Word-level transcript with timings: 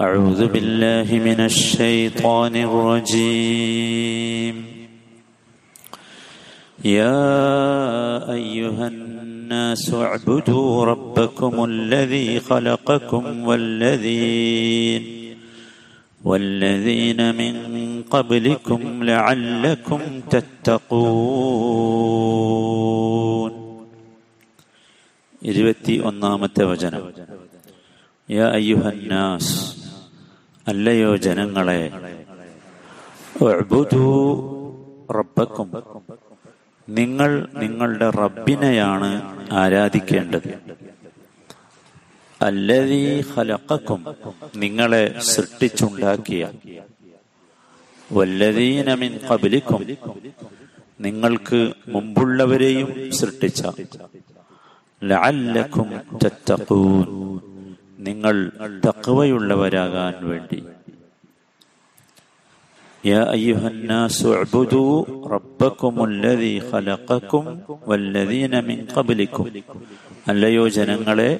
أعوذ 0.00 0.46
بالله 0.46 1.18
من 1.18 1.40
الشيطان 1.40 2.56
الرجيم 2.56 4.64
يا 6.84 8.32
أيها 8.32 8.88
الناس 8.88 9.94
اعبدوا 9.94 10.84
ربكم 10.84 11.64
الذي 11.64 12.40
خلقكم 12.40 13.48
والذين 13.48 15.02
والذين 16.24 17.34
من 17.34 17.54
قبلكم 18.10 19.04
لعلكم 19.04 20.00
تتقون 20.30 22.06
ഇരുപത്തി 25.42 26.00
ഒന്നാമത്തെ 26.00 26.64
വചനം 26.64 27.02
യാ 28.28 28.50
അയ്യുഹന്നാസ് 28.50 29.79
അല്ലയോ 30.67 31.15
ജനങ്ങളെ 31.15 31.91
നിങ്ങൾ 36.89 37.47
നിങ്ങളുടെ 37.57 38.09
റബ്ബിനെയാണ് 38.09 39.09
ആരാധിക്കേണ്ടത്. 39.51 40.47
അല്ലതീ 42.41 43.21
ഹലക്കും 43.21 44.05
നിങ്ങളെ 44.55 45.19
സൃഷ്ടിച്ചുണ്ടാക്കിയ. 45.19 46.51
വല്ലതീനമിൻ 48.11 49.11
മിൻ 49.11 49.19
ഖബ്ലിക്കും 49.29 49.81
നിങ്ങൾക്ക് 50.99 51.73
മുമ്പുള്ളവരെയും 51.87 53.11
സൃഷ്ടിച്ച. 53.13 53.63
ലഅല്ലക്കും 55.03 55.89
നിങ്ങൾ 58.00 58.34
തഖ്വയുള്ളവരാകാൻ 58.86 60.16
വേണ്ടി 60.30 60.58
يا 63.04 63.22
أيها 63.34 63.66
الناس 63.68 64.16
اعبدوا 64.28 64.92
ربكم 65.28 65.94
الذي 66.04 66.54
خلقكم 66.62 67.44
والذين 67.86 68.52
من 68.64 68.78
قبلكم 68.88 69.44
അല്ലയോ 70.26 70.64
ജനങ്ങളെ 70.76 71.30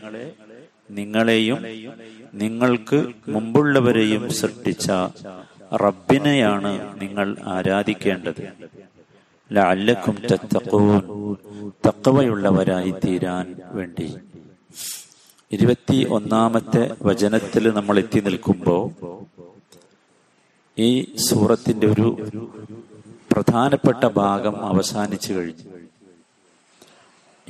നിങ്ങളെയും 0.90 1.58
നിങ്ങൾക്ക് 2.34 2.98
മുമ്പുള്ളവരെയും 3.34 4.22
സൃഷ്ടിച്ച 4.38 4.86
റബ്ബിനെയാണ് 5.84 6.70
നിങ്ങൾ 7.02 7.26
ആരാധിക്കേണ്ടത് 7.54 8.42
ലഅല്ലക്കും 9.50 10.16
തത്തഖൂൻ 10.28 11.02
തക്കവയുള്ളവരായി 11.86 12.92
തീരാൻ 13.02 13.46
വേണ്ടി 13.76 14.08
ഇരുപത്തി 15.51 16.07
ഒന്നാമത്തെ 16.09 16.95
വചനത്തിൽ 17.01 17.69
നമ്മൾ 17.69 17.97
എത്തി 17.97 18.19
നിൽക്കുമ്പോൾ 18.19 18.83
ഈ 20.77 21.15
സൂറത്തിന്റെ 21.15 21.87
ഒരു 21.87 22.17
പ്രധാനപ്പെട്ട 23.31 24.07
ഭാഗം 24.07 24.65
അവസാനിച്ചു 24.65 25.33
കഴിഞ്ഞു. 25.33 25.63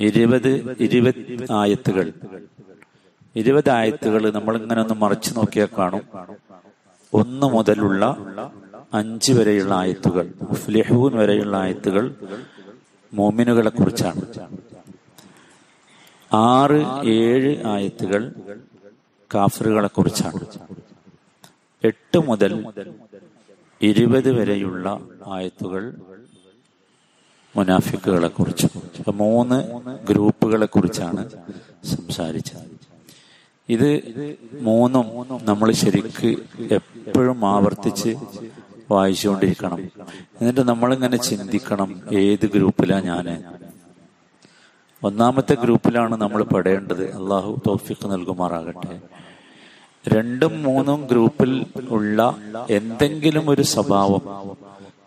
ഇരുപത് 0.00 0.76
ഇരുപത് 0.80 1.46
ആയത്തുകൾ. 1.50 2.12
ഇരുപത് 3.36 3.70
ആയത്തുകൾ 3.70 4.30
നമ്മൾ 4.30 4.56
ഇങ്ങനെ 4.56 4.80
ഒന്ന് 4.80 4.94
മറിച്ചു 4.94 5.34
നോക്കിയാൽ 5.34 5.68
കാണും. 5.78 6.02
ഒന്ന് 7.14 7.46
മുതലുള്ള 7.46 8.16
അഞ്ച് 8.94 9.32
വരെയുള്ള 9.32 9.74
ആയത്തുകൾ 9.74 10.34
മുഫ്ലിഹൂൻ 10.50 11.16
വരെയുള്ള 11.16 11.56
ആയത്തുകൾ 11.56 12.14
മോമിനുകളെ 13.14 13.70
കുറിച്ചാണ്. 13.70 14.22
ആറ് 16.34 17.06
ഏഴ് 17.06 17.66
ആയത്തുകൾ 17.66 18.32
കാഫറുകളെ 19.34 19.88
കുറിച്ചാണ്. 19.88 20.40
എട്ട് 21.84 22.18
മുതൽ 22.18 22.66
ഇരുപത് 23.82 24.30
വരെയുള്ള 24.40 25.00
ആയത്തുകൾ 25.26 25.94
മുനാഫിക്കുകളെ 27.56 28.28
കുറിച്ച് 28.28 28.66
മൂന്ന് 29.10 29.58
ഗ്രൂപ്പുകളെ 30.06 30.66
കുറിച്ചാണ് 30.66 31.30
സംസാരിച്ചത്. 31.84 32.70
ഇത് 33.68 33.90
മൂന്നും 34.60 35.06
നമ്മൾ 35.42 35.72
ശരിക്ക് 35.72 36.30
എപ്പോഴും 36.74 37.46
ആവർത്തിച്ച് 37.46 38.16
വായിച്ചുകൊണ്ടിരിക്കണം. 38.90 39.80
എന്നിട്ട് 40.40 40.68
നമ്മളിങ്ങനെ 40.68 41.16
ചിന്തിക്കണം 41.16 42.00
ഏത് 42.12 42.46
ഗ്രൂപ്പിലാണ് 42.46 43.04
ഞാൻ. 43.04 43.44
ഒന്നാമത്തെ 45.04 45.54
ഗ്രൂപ്പിലാണ് 45.54 46.16
നമ്മൾ 46.20 46.42
പെടേണ്ടത്. 46.42 47.04
അള്ളാഹു 47.16 47.60
തോഫിക്ക് 47.66 48.12
നൽകുമാറാകട്ടെ. 48.12 49.00
രണ്ടും 50.08 50.62
മൂന്നും 50.62 51.06
ഗ്രൂപ്പിൽ 51.10 51.66
ഉള്ള 51.88 52.36
എന്തെങ്കിലും 52.70 53.50
ഒരു 53.50 53.62
സ്വഭാവം 53.62 54.22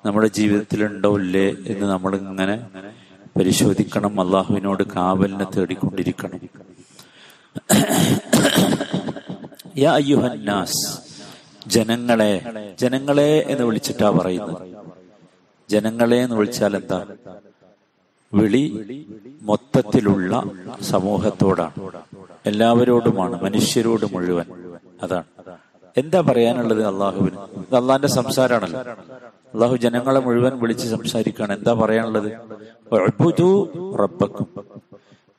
നമ്മുടെ 0.06 0.28
ജീവിതത്തിൽ 0.28 0.86
ഉണ്ടോ 0.86 1.18
ഇല്ലേ 1.18 1.48
എന്ന് 1.68 1.86
നമ്മൾ 1.86 2.16
ഇങ്ങനെ 2.16 2.56
പരിശോധിക്കണം. 3.40 4.22
അള്ളാഹുവിനോട് 4.22 4.84
കാവലിനെ 4.84 5.46
തേടിക്കൊണ്ടിരിക്കണം. 5.58 6.40
യാ 9.78 10.00
ജനങ്ങളെ 11.68 12.34
ജനങ്ങളെ 12.82 13.46
എന്ന് 13.48 13.64
വിളിച്ചിട്ടാ 13.64 14.10
പറയുന്നത്. 14.10 14.68
ജനങ്ങളെ 15.70 16.18
എന്ന് 16.18 16.36
വിളിച്ചാൽ 16.36 16.76
എന്താ? 16.76 17.06
വിളി 18.36 19.06
മൊത്തത്തിലുള്ള 19.42 20.44
സമൂഹത്തോടാണ്. 20.82 21.92
എല്ലാവരോടുമാണ് 22.46 23.44
മനുഷ്യരോട് 23.44 24.14
മുഴുവൻ. 24.14 24.46
അതാണ്. 25.04 25.24
എന്താ 25.98 26.22
പറയാനുള്ളത് 26.22 26.88
അള്ളാഹുവിന്? 26.88 27.38
ഇത് 27.60 27.76
അള്ളാഹിന്റെ 27.76 28.08
സംസാരമാണല്ലോ. 28.08 28.80
അള്ളാഹു 29.54 29.76
ജനങ്ങളെ 29.76 30.20
മുഴുവൻ 30.20 30.60
വിളിച്ച് 30.60 30.88
സംസാരിക്കുകയാണ്. 30.88 31.58
എന്താ 31.58 31.74
പറയാനുള്ളത്? 31.74 32.32
റബ്ബക്കും. 34.00 34.48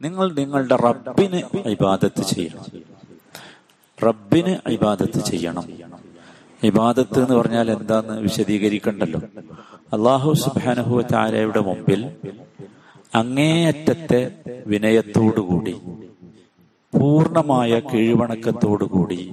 നിങ്ങൾ 0.03 0.33
നിങ്ങളുടെ 0.33 0.77
റബ്ബിന് 0.77 1.69
ഇബാദത്ത് 1.69 2.23
ചെയ്യണം. 2.23 2.65
റബ്ബിന് 4.07 4.69
ഇബാദത്ത് 4.69 5.25
ചെയ്യണം. 5.25 5.65
ഇബാദത്ത് 6.63 7.19
എന്ന് 7.19 7.35
പറഞ്ഞാൽ 7.35 7.71
എന്താന്ന് 7.71 8.21
വിശദീകരിക്കണ്ടല്ലോ? 8.21 9.21
അള്ളാഹു 9.93 10.33
സുബാനഹു 10.33 11.03
താരയുടെ 11.13 11.61
മുമ്പിൽ 11.61 12.11
അങ്ങേയറ്റത്തെ 13.15 14.35
വിനയത്തോടുകൂടി 14.67 15.73
പൂർണമായ 16.99 17.81
കീഴ്വണക്കത്തോടുകൂടി 17.81 19.33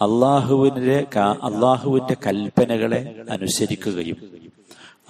അള്ളാഹുവിന്റെ 0.00 1.06
അള്ളാഹുവിന്റെ 1.16 2.16
കൽപ്പനകളെ 2.26 3.24
അനുസരിക്കുകയും 3.30 4.16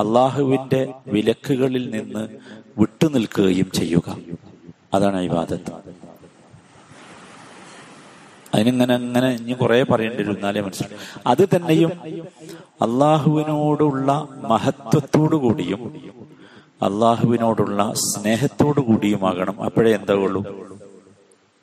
അള്ളാഹുവിന്റെ 0.00 0.94
വിലക്കുകളിൽ 1.06 1.90
നിന്ന് 1.90 2.28
വിട്ടുനിൽക്കുകയും 2.78 3.70
ചെയ്യുക. 3.72 4.18
അതാണ് 4.94 5.20
ഇബാദത്ത്. 5.20 5.72
അതിനിങ്ങനെ 8.54 8.94
അങ്ങനെ 8.94 9.30
ഇനി 9.30 9.52
കുറെ 9.52 9.82
പറയേണ്ടി 9.82 10.22
വരും 10.22 10.34
എന്നാലേ 10.34 10.60
മനസ്സിലായി 10.60 10.96
അത് 11.26 11.48
തന്നെയും 11.56 11.92
അള്ളാഹുവിനോടുള്ള 12.82 14.28
മഹത്വത്തോടു 14.42 15.36
കൂടിയും 15.36 16.06
അള്ളാഹുവിനോടുള്ള 16.82 17.92
സ്നേഹത്തോടു 17.94 18.80
കൂടിയുമാകണം. 18.80 19.62
അപ്പോഴേ 19.62 19.94
എന്താവുള്ളൂ? 19.94 20.44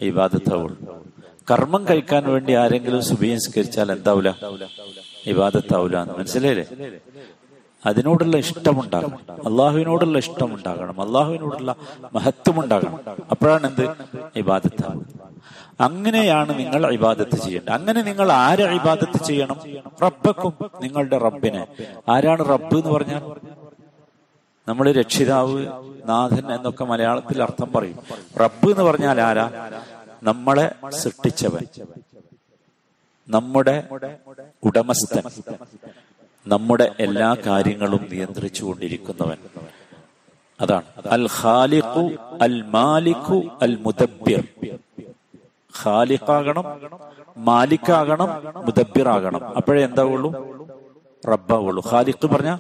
ഇബാദത്താവുള്ളൂ. 0.02 1.04
കർമ്മം 1.52 1.88
കഴിക്കാൻ 1.90 2.32
വേണ്ടി 2.32 2.54
ആരെങ്കിലും 2.54 3.04
സുബീൻസ്കരിച്ചാൽ 3.04 3.92
എന്താവൂല? 3.92 4.30
ഇബാദത്താവൂല 5.26 5.98
എന്ന്. 5.98 6.14
മനസ്സിലായില്ലേ? 6.14 6.92
അതിനോടുള്ള 7.86 8.38
ഇഷ്ടമുണ്ടാകണം. 8.38 9.18
അള്ളാഹുവിനോടുള്ള 9.32 10.18
ഇഷ്ടമുണ്ടാകണം. 10.18 11.02
അള്ളാഹുവിനോടുള്ള 11.02 11.76
മഹത്വം 12.14 12.64
ഉണ്ടാകണം 12.64 13.00
അപ്പോഴാണ് 13.32 13.68
എന്ത് 13.68 13.90
ഇബാദത്താവുക 14.36 15.04
അങ്ങനെയാണ് 15.82 16.60
നിങ്ങൾ 16.60 16.94
ഇബാദത്ത് 16.94 17.36
ചെയ്യേണ്ടത്. 17.36 17.74
അങ്ങനെ 17.74 18.02
നിങ്ങൾ 18.02 18.32
ആരെ 18.32 18.64
ഇബാദത്ത് 18.64 19.24
ചെയ്യണം? 19.24 19.56
റബ്ബക്കും 20.04 20.54
നിങ്ങളുടെ 20.82 21.18
റബ്ബിനെ. 21.18 21.68
ആരാണ് 22.10 22.50
റബ്ബ് 22.50 22.78
എന്ന് 22.78 22.90
പറഞ്ഞാൽ? 22.90 23.53
നമ്മൾ 24.68 24.92
രക്ഷിതാവ് 24.92 25.68
നാഥൻ 26.06 26.54
എന്നൊക്കെ 26.54 26.84
മലയാളത്തിൽ 26.84 27.44
അർത്ഥം 27.44 27.72
പറയും. 27.72 28.00
റബ്ബ് 28.40 28.72
എന്ന് 28.72 28.84
പറഞ്ഞാൽ 28.84 29.22
ആരാ? 29.22 29.72
നമ്മളെ 30.24 30.76
സൃഷ്ടിച്ചവൻ. 30.90 31.86
നമ്മുടെ 33.30 33.88
ഉടമസ്ഥൻ. 34.64 35.24
നമ്മുടെ 36.48 36.92
എല്ലാ 37.00 37.36
കാര്യങ്ങളും 37.46 38.08
നിയന്ത്രിച്ചു 38.12 38.64
കൊണ്ടിരിക്കുന്നവൻ. 38.64 39.38
അതാണ്. 40.62 41.08
അൽ 41.08 41.28
ഖാലിഖു 41.42 42.10
അൽ 42.42 42.62
മാലിഖു 42.62 43.42
അൽ 43.62 43.76
മുദബ്ബിർ. 43.76 44.44
ഖാലിഖാകണം 45.84 46.82
മാലിക്കാകണം 47.38 48.30
മുദബ്ബിറാകണം. 48.66 49.56
അപ്പോഴേ 49.56 49.84
എന്താവുള്ളൂ? 49.86 50.34
റബ്ബാവുള്ളൂ. 51.32 51.84
ഖാലിഖ് 51.92 52.28
പറഞ്ഞ 52.28 52.58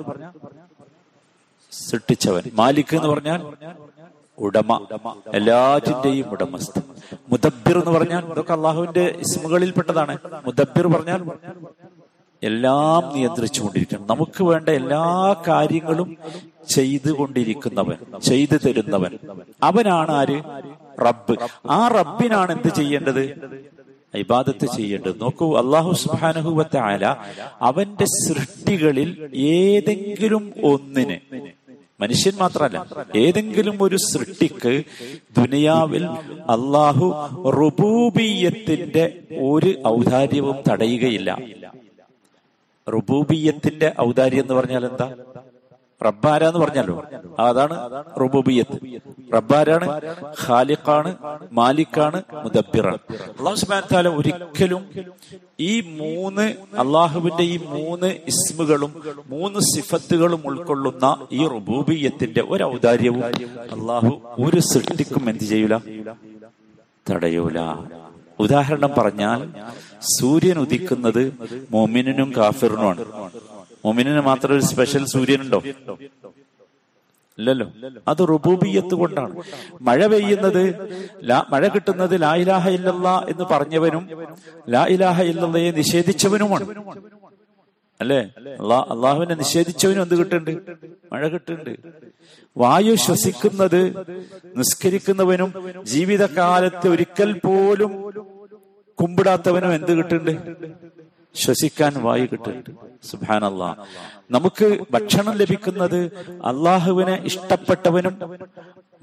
സൃഷ്ടിച്ചവൻ. 1.73 2.43
മാലിക് 2.53 2.95
എന്ന് 2.95 3.07
പറഞ്ഞാൽ 3.07 3.39
ഉടമ. 4.37 4.85
എല്ലാറ്റിന്റെയും 5.33 6.29
ഉടമസ്ഥ 6.29 6.79
മുദബിർ 7.31 7.77
എന്ന് 7.77 7.91
പറഞ്ഞാൽ 7.91 8.23
ഇതൊക്കെ 8.31 8.53
അള്ളാഹുവിന്റെ 8.53 9.15
ഇസ്മുകളിൽപ്പെട്ടതാണ്. 9.19 10.17
മുദബിർ 10.45 10.87
പറഞ്ഞാൽ 10.87 11.19
എല്ലാം 12.43 13.15
നിയന്ത്രിച്ചുകൊണ്ടിരിക്കണം. 13.15 14.07
നമുക്ക് 14.09 14.43
വേണ്ട 14.43 14.69
എല്ലാ 14.69 15.35
കാര്യങ്ങളും 15.47 16.17
ചെയ്തുകൊണ്ടിരിക്കുന്നവൻ 16.69 18.19
ചെയ്തു 18.19 18.57
തരുന്നവൻ. 18.65 19.17
അവനാണ് 19.63 20.11
ആര്? 20.11 20.37
റബ്ബ്. 21.05 21.35
ആ 21.69 21.87
റബ്ബിനാണ് 21.87 22.51
എന്ത് 22.51 22.75
ചെയ്യേണ്ടത്? 22.75 23.23
ഇബാദത്ത് 24.15 24.65
ചെയ്യേണ്ടത്. 24.65 25.21
നോക്കൂ 25.21 25.57
അള്ളാഹു 25.57 25.91
സുബാനഹുവത്തെ 25.91 26.79
ആല 26.79 27.15
അവന്റെ 27.61 28.05
സൃഷ്ടികളിൽ 28.05 29.09
ഏതെങ്കിലും 29.35 30.53
ഒന്നിന് 30.63 31.17
മനുഷ്യൻ 31.99 32.33
മാത്രമല്ല 32.39 32.77
ഏതെങ്കിലും 33.15 33.83
ഒരു 33.83 33.95
സൃഷ്ടിക്ക് 34.03 34.73
ദുനിയാവിൽ 35.37 36.03
അള്ളാഹു 36.49 37.07
റുബൂബിയത്തിന്റെ 37.51 39.03
ഒരു 39.49 39.71
ഔദാര്യവും 39.87 40.57
തടയുകയില്ല. 40.69 41.29
റുബൂബിയത്തിന്റെ 42.87 43.93
ഔദാര്യം 44.01 44.41
എന്ന് 44.41 44.53
പറഞ്ഞാൽ 44.53 44.85
എന്താ? 44.85 45.07
റബ്ബാര 46.05 46.43
എന്ന് 46.43 46.59
പറഞ്ഞല്ലോ 46.59 46.95
അതാണ് 47.39 47.75
റുബുബിയത്ത്. 48.21 48.77
റബ്ബാരാണ് 49.33 49.87
ഖാലിഖാണ് 50.43 51.11
മാലിക്കാണ് 51.51 52.23
മുദബിറാണ് 52.43 52.99
അള്ളാഹു 53.39 53.81
താല 53.93 54.07
ഒരിക്കലും 54.19 54.83
ഈ 55.59 55.73
മൂന്ന് 55.99 56.45
അള്ളാഹുവിന്റെ 56.77 57.43
ഈ 57.43 57.57
മൂന്ന് 57.67 58.07
ഇസ്മുകളും 58.27 58.91
മൂന്ന് 59.27 59.59
സിഫത്തുകളും 59.73 60.41
ഉൾക്കൊള്ളുന്ന 60.45 61.05
ഈ 61.31 61.47
റുബൂബിയത്തിന്റെ 61.47 62.43
ഒരു 62.49 62.63
ഔദാര്യവും 62.63 63.23
അള്ളാഹു 63.75 64.11
ഒരു 64.39 64.59
സൃഷ്ടിക്കും 64.71 65.29
എന്ത് 65.29 65.43
ചെയ്യൂല? 65.43 65.75
തടയൂല. 67.05 67.59
ഉദാഹരണം 68.39 68.91
പറഞ്ഞാൽ 68.97 69.39
സൂര്യൻ 70.13 70.59
ഉദിക്കുന്നത് 70.59 71.23
മോമിനും 71.71 72.33
കാഫിറിനുമാണ്. 72.37 73.03
മോമിനിന് 73.85 74.21
മാത്രം 74.21 74.53
ഒരു 74.55 74.63
സ്പെഷ്യൽ 74.63 75.05
സൂര്യനുണ്ടോ? 75.05 75.59
ഇല്ലല്ലോ. 77.37 77.67
അത് 78.07 78.21
റുബൂബിയത്ത് 78.29 78.95
കൊണ്ടാണ്. 78.95 79.33
മഴ 79.81 80.07
പെയ്യുന്നത് 80.07 80.63
മഴ 81.51 81.67
കിട്ടുന്നത് 81.67 82.21
ലാ 82.21 82.35
ഇലാഹ 82.35 82.69
ഇല്ലല്ല 82.69 83.25
എന്ന് 83.29 83.43
പറഞ്ഞവനും 83.43 84.03
ലാ 84.69 84.85
ഇലാഹ 84.85 85.21
ഇല്ലല്ലയെ 85.21 85.71
നിഷേധിച്ചവനുമാണ്. 85.71 86.65
അല്ലേ? 88.01 88.19
അള്ളാ 88.61 88.79
അള്ളാഹുവിനെ 88.91 89.35
നിഷേധിച്ചവനും 89.35 90.01
എന്ത് 90.01 90.15
കിട്ടുന്നുണ്ട്? 90.15 90.71
മഴ 91.13 91.27
കിട്ടുന്നുണ്ട്. 91.27 91.73
വായു 92.57 92.95
ശ്വസിക്കുന്നത് 92.95 93.81
നിസ്കരിക്കുന്നവനും 94.55 95.53
ജീവിതകാലത്ത് 95.83 96.87
ഒരിക്കൽ 96.87 97.33
പോലും 97.33 97.91
കുമ്പിടാത്തവനും 99.01 99.73
എന്ത് 99.75 99.93
കിട്ടുന്നുണ്ട്? 99.97 100.92
ശ്വസിക്കാൻ 101.35 101.93
വായു 102.03 102.25
കിട്ടുന്നുണ്ട് 102.25 102.71
സുബാനല്ലാ 103.03 103.69
നമുക്ക് 104.31 104.67
ഭക്ഷണം 104.91 105.33
ലഭിക്കുന്നത് 105.33 105.99
അള്ളാഹുവിനെ 106.45 107.15
ഇഷ്ടപ്പെട്ടവനും 107.25 108.15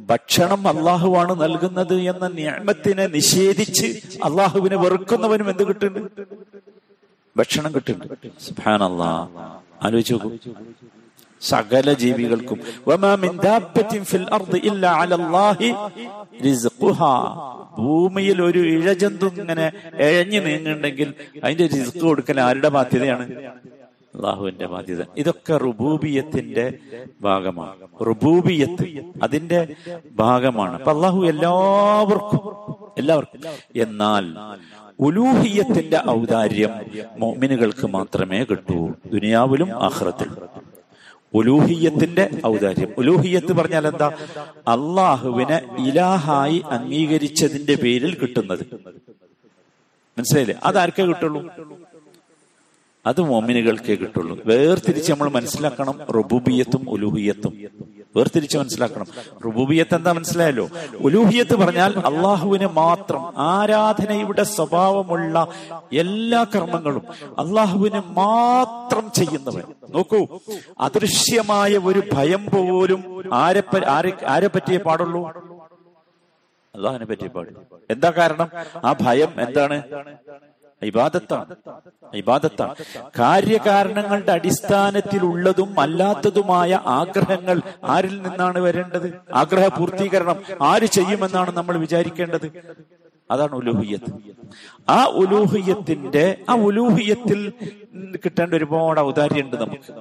ഭക്ഷണം 0.09 0.63
അള്ളാഹുവാണ് 0.69 1.33
നൽകുന്നത് 1.41 1.97
എന്ന 2.03 2.27
നിയമത്തിനെ 2.37 3.07
നിഷേധിച്ച് 3.09 3.89
അള്ളാഹുവിനെ 4.25 4.77
വെറുക്കുന്നവനും 4.77 5.51
എന്ത് 5.51 5.65
കിട്ടുന്നുണ്ട് 5.69 6.23
ഭക്ഷണം 7.37 7.73
കിട്ടുന്നുണ്ട് 7.73 8.29
സുബാനല്ല 8.41 9.03
ആലോചിച്ചു 9.83 10.31
സകല 11.41 11.93
ജീവികൾക്കും. 11.93 12.61
ഭൂമിയിൽ 17.79 18.43
ഒരു 18.43 18.59
ഇഴജന്തു 18.59 19.25
ഇങ്ങനെ 19.25 19.73
എഴഞ്ഞു 19.95 20.41
നീങ്ങുണ്ടെങ്കിൽ 20.41 21.15
അതിന്റെ 21.45 21.67
റിസ്ക് 21.67 21.99
കൊടുക്കൽ 21.99 22.41
ആരുടെ 22.41 22.69
ബാധ്യതയാണ്? 22.69 23.33
അള്ളാഹുവിന്റെ 24.15 24.67
ബാധ്യത. 24.67 25.03
ഇതൊക്കെ 25.17 25.57
റുബൂബിയത്തിന്റെ 25.57 26.75
ഭാഗമാണ്. 27.23 28.05
റുബൂബിയത്ത് 28.07 29.05
അതിന്റെ 29.23 29.75
ഭാഗമാണ്. 30.13 30.75
അപ്പൊ 30.75 30.93
അള്ളാഹു 30.93 31.27
എല്ലാവർക്കും 31.27 32.61
എല്ലാവർക്കും. 32.99 33.41
എന്നാൽ 33.83 34.25
ഉലൂഹിയത്തിന്റെ 35.01 36.01
ഔദാര്യം 36.11 36.71
മോമിനുകൾക്ക് 37.19 37.87
മാത്രമേ 37.87 38.45
കിട്ടൂ 38.45 38.89
ദുനിയാവിലും 39.13 39.85
ആഹ്റത്തിലും 39.85 40.60
ഉലൂഹിയത്തിന്റെ 41.35 42.31
ഔദാര്യം. 42.47 42.89
ഉലൂഹിയത്ത് 42.99 43.53
പറഞ്ഞാൽ 43.53 43.87
എന്താ? 43.87 44.07
അള്ളാഹുവിനെ 44.69 45.61
ഇലാഹായി 45.79 46.63
അംഗീകരിച്ചതിന്റെ 46.71 47.75
പേരിൽ 47.75 48.15
കിട്ടുന്നത്. 48.15 48.67
മനസ്സിലായില്ലേ? 50.19 50.57
അതാർക്കേ 50.65 51.05
കിട്ടുള്ളൂ? 51.05 51.47
അത് 53.07 53.21
മോമിനുകൾക്കേ 53.21 53.95
കിട്ടുള്ളൂ. 53.95 54.39
വേർതിരിച്ച് 54.47 55.13
നമ്മൾ 55.13 55.29
മനസ്സിലാക്കണം 55.29 55.99
റുബൂബിയത്തും 56.11 56.91
ഉലൂഹിയത്തും. 56.91 57.59
വേർതിരിച്ച് 58.17 58.57
മനസ്സിലാക്കണം. 58.59 59.09
റുബൂബിയത്ത് 59.45 59.95
എന്താ 59.95 60.13
മനസ്സിലായല്ലോ? 60.13 60.65
ഉലൂഹിയത്ത് 61.07 61.57
പറഞ്ഞാൽ 61.57 61.93
അള്ളാഹുവിന് 62.09 62.69
മാത്രം 62.79 63.23
ആരാധനയുടെ 63.39 64.43
സ്വഭാവമുള്ള 64.43 65.37
എല്ലാ 65.93 66.41
കർമ്മങ്ങളും 66.55 67.05
അള്ളാഹുവിന് 67.43 68.01
മാത്രം 68.21 69.07
ചെയ്യുന്നവൻ. 69.19 69.67
നോക്കൂ 69.95 70.21
അദൃശ്യമായ 70.81 71.73
ഒരു 71.91 72.03
ഭയം 72.13 72.47
പോലും 72.55 73.01
ആരെ 73.35 73.63
ആരെ 74.35 74.51
പറ്റിയേ 74.55 74.81
പാടുള്ളൂ? 74.89 75.23
അള്ളാഹിനെ 76.75 77.07
പറ്റിയേ 77.07 77.31
പാടുള്ളൂ. 77.37 77.63
എന്താ 77.91 78.11
കാരണം? 78.11 78.49
ആ 78.85 78.95
ഭയം 79.01 79.31
എന്താണ്? 79.47 79.79
ഇബാദത്താണ്. 80.83 81.57
ഇബാദത്താണ്. 82.15 82.75
കാര്യകാരണങ്ങളുടെ 83.19 84.33
അടിസ്ഥാനത്തിലുള്ളതും 84.33 85.81
അല്ലാത്തതുമായ 85.81 86.81
ആഗ്രഹങ്ങൾ 86.87 87.61
ആരിൽ 87.85 88.23
നിന്നാണ് 88.23 88.59
വരേണ്ടത്? 88.59 89.21
ആഗ്രഹ 89.35 89.69
പൂർത്തീകരണം 89.69 90.37
ആര് 90.63 90.87
ചെയ്യുമെന്നാണ് 90.87 91.57
നമ്മൾ 91.57 91.77
വിചാരിക്കേണ്ടത്? 91.77 92.51
അതാണ് 93.31 93.53
ഉലൂഹിയത്ത് 93.53 94.13
ആ 94.91 95.05
ഉലൂഹിയത്തിന്റെ 95.05 96.39
ആ 96.49 96.55
ഉലൂഹിയത്തിൽ 96.55 97.53
കിട്ടേണ്ട 98.25 98.55
ഒരുപാട് 98.55 99.01
ഔദാര്യമുണ്ട് 99.01 99.57
നമുക്ക്. 99.57 99.93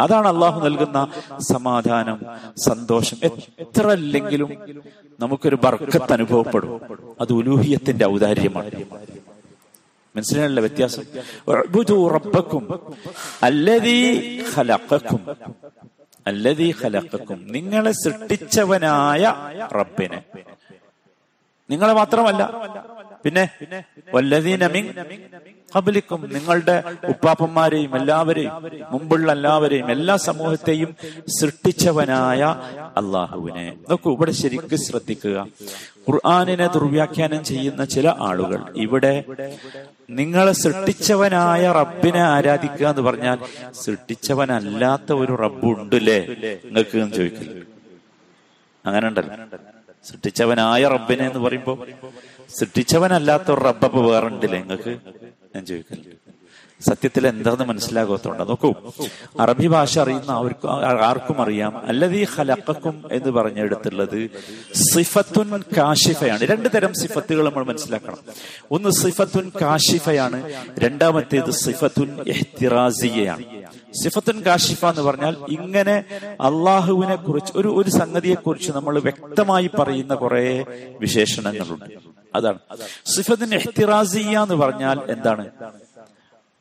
അതാണ് 0.00 0.28
അള്ളാഹു 0.28 0.60
നൽകുന്ന 0.64 1.08
സമാധാനം 1.38 2.20
സന്തോഷം. 2.66 3.16
എത്ര 3.58 3.90
അല്ലെങ്കിലും 3.90 4.50
നമുക്കൊരു 5.20 5.58
ബർക്കത്ത് 5.64 6.12
അനുഭവപ്പെടും. 6.12 6.80
അത് 7.20 7.32
ഉലൂഹിയത്തിന്റെ 7.32 8.06
ഔദാര്യമാണ്. 8.06 8.70
മനസ്സിലായുള്ള 10.16 10.60
വ്യത്യാസം? 10.60 11.02
റബ്ബക്കും 12.08 12.88
നിങ്ങളെ 17.48 17.92
സൃഷ്ടിച്ചവനായ 17.92 19.34
റബ്ബിനെ. 19.72 20.22
നിങ്ങളെ 21.70 21.92
മാത്രമല്ല 21.92 22.42
പിന്നെ 23.24 23.44
വല്ലതീനമിൻ 24.14 24.86
കബലിക്കും 25.76 26.20
നിങ്ങളുടെ 26.34 26.76
ഉപ്പാപ്പന്മാരെയും 27.08 27.96
എല്ലാവരെയും 27.96 28.52
മുമ്പുള്ള 28.90 29.32
എല്ലാവരെയും 29.32 29.90
എല്ലാ 29.90 30.16
സമൂഹത്തെയും 30.16 30.90
സൃഷ്ടിച്ചവനായ 31.28 32.40
അള്ളാഹുവിനെ. 32.96 33.66
നോക്കൂ 33.90 34.14
ഇവിടെ 34.14 34.32
ശരിക്കും 34.40 34.78
ശ്രദ്ധിക്കുക. 34.78 35.36
ഖുർആാനിനെ 36.08 36.66
ദുർവ്യാഖ്യാനം 36.74 37.44
ചെയ്യുന്ന 37.44 37.84
ചില 37.84 38.14
ആളുകൾ 38.20 38.60
ഇവിടെ 38.76 39.12
നിങ്ങളെ 40.10 40.52
സൃഷ്ടിച്ചവനായ 40.52 41.72
റബ്ബിനെ 41.72 42.22
ആരാധിക്കുക 42.34 42.86
എന്ന് 42.88 43.02
പറഞ്ഞാൽ 43.02 43.38
സൃഷ്ടിച്ചവനല്ലാത്ത 43.82 45.12
ഒരു 45.12 45.32
റബ്ബ് 45.44 45.66
ഉണ്ടല്ലേ? 45.80 46.18
നിങ്ങൾക്ക് 46.64 47.16
ചോദിക്കില്ല. 47.16 47.62
അങ്ങനെ 48.84 49.06
ഉണ്ടല്ലോ 49.08 49.34
സൃഷ്ടിച്ചവനായ 50.04 50.88
റബ്ബിനെ 50.88 51.26
എന്ന് 51.26 51.38
പറയുമ്പോ 51.38 51.72
സൃഷ്ടിച്ചവനല്ലാത്ത 52.50 53.48
ഒരു 53.54 53.62
റബ്ബപ്പ് 53.66 54.00
വേറെ 54.06 54.26
ഉണ്ടല്ലേ 54.26 54.58
നിങ്ങൾക്ക്? 54.62 54.92
ഞാൻ 55.54 55.62
ചോദിക്കല്ലേ 55.64 56.14
സത്യത്തിൽ 56.80 57.26
എന്താണെന്ന് 57.26 57.64
മനസ്സിലാകാത്തതുകൊണ്ട് 57.64 58.48
നോക്കൂ 58.48 58.74
അറബി 59.40 59.66
ഭാഷ 59.66 59.98
അറിയുന്ന 59.98 60.32
അവർക്കും 60.32 60.70
ആർക്കും 61.06 61.42
അറിയാം. 61.42 61.86
അല്ലതീ 61.86 62.24
ഹലക്കും 62.24 63.02
എന്ന് 63.12 63.30
പറഞ്ഞെടുത്തുള്ളത് 63.30 64.30
സിഫത്തുൻ 64.74 65.62
കാഷിഫയാണ് 65.76 66.40
രണ്ട് 66.40 66.68
തരം 66.74 66.94
സിഫത്തുകൾ 66.94 67.44
നമ്മൾ 67.44 67.64
മനസ്സിലാക്കണം. 67.64 68.18
ഒന്ന് 68.70 68.90
സിഫത്തുൻ 68.90 69.52
കാഷിഫയാണ് 69.60 70.52
രണ്ടാമത്തേത് 70.78 71.50
സിഫത്തുൻ 71.50 72.24
എഹ്തിറാസിയയാണ് 72.28 73.44
സിഫത്തുൻ 74.04 74.40
കാഷിഫ 74.40 74.84
എന്ന് 74.84 75.02
പറഞ്ഞാൽ 75.02 75.36
ഇങ്ങനെ 75.48 76.04
അള്ളാഹുവിനെ 76.32 77.16
കുറിച്ച് 77.16 77.52
ഒരു 77.56 77.68
ഒരു 77.68 77.90
സംഗതിയെ 77.90 78.34
കുറിച്ച് 78.34 78.72
നമ്മൾ 78.72 78.98
വ്യക്തമായി 78.98 79.70
പറയുന്ന 79.78 80.14
കുറെ 80.14 80.64
വിശേഷണങ്ങളുണ്ട്. 81.00 81.94
അതാണ്. 82.34 82.58
സിഫത്തുൻ 83.06 83.54
എഹ്തിറാസിയ 83.54 84.38
എന്ന് 84.38 84.54
പറഞ്ഞാൽ 84.54 85.00
എന്താണ്? 85.08 85.50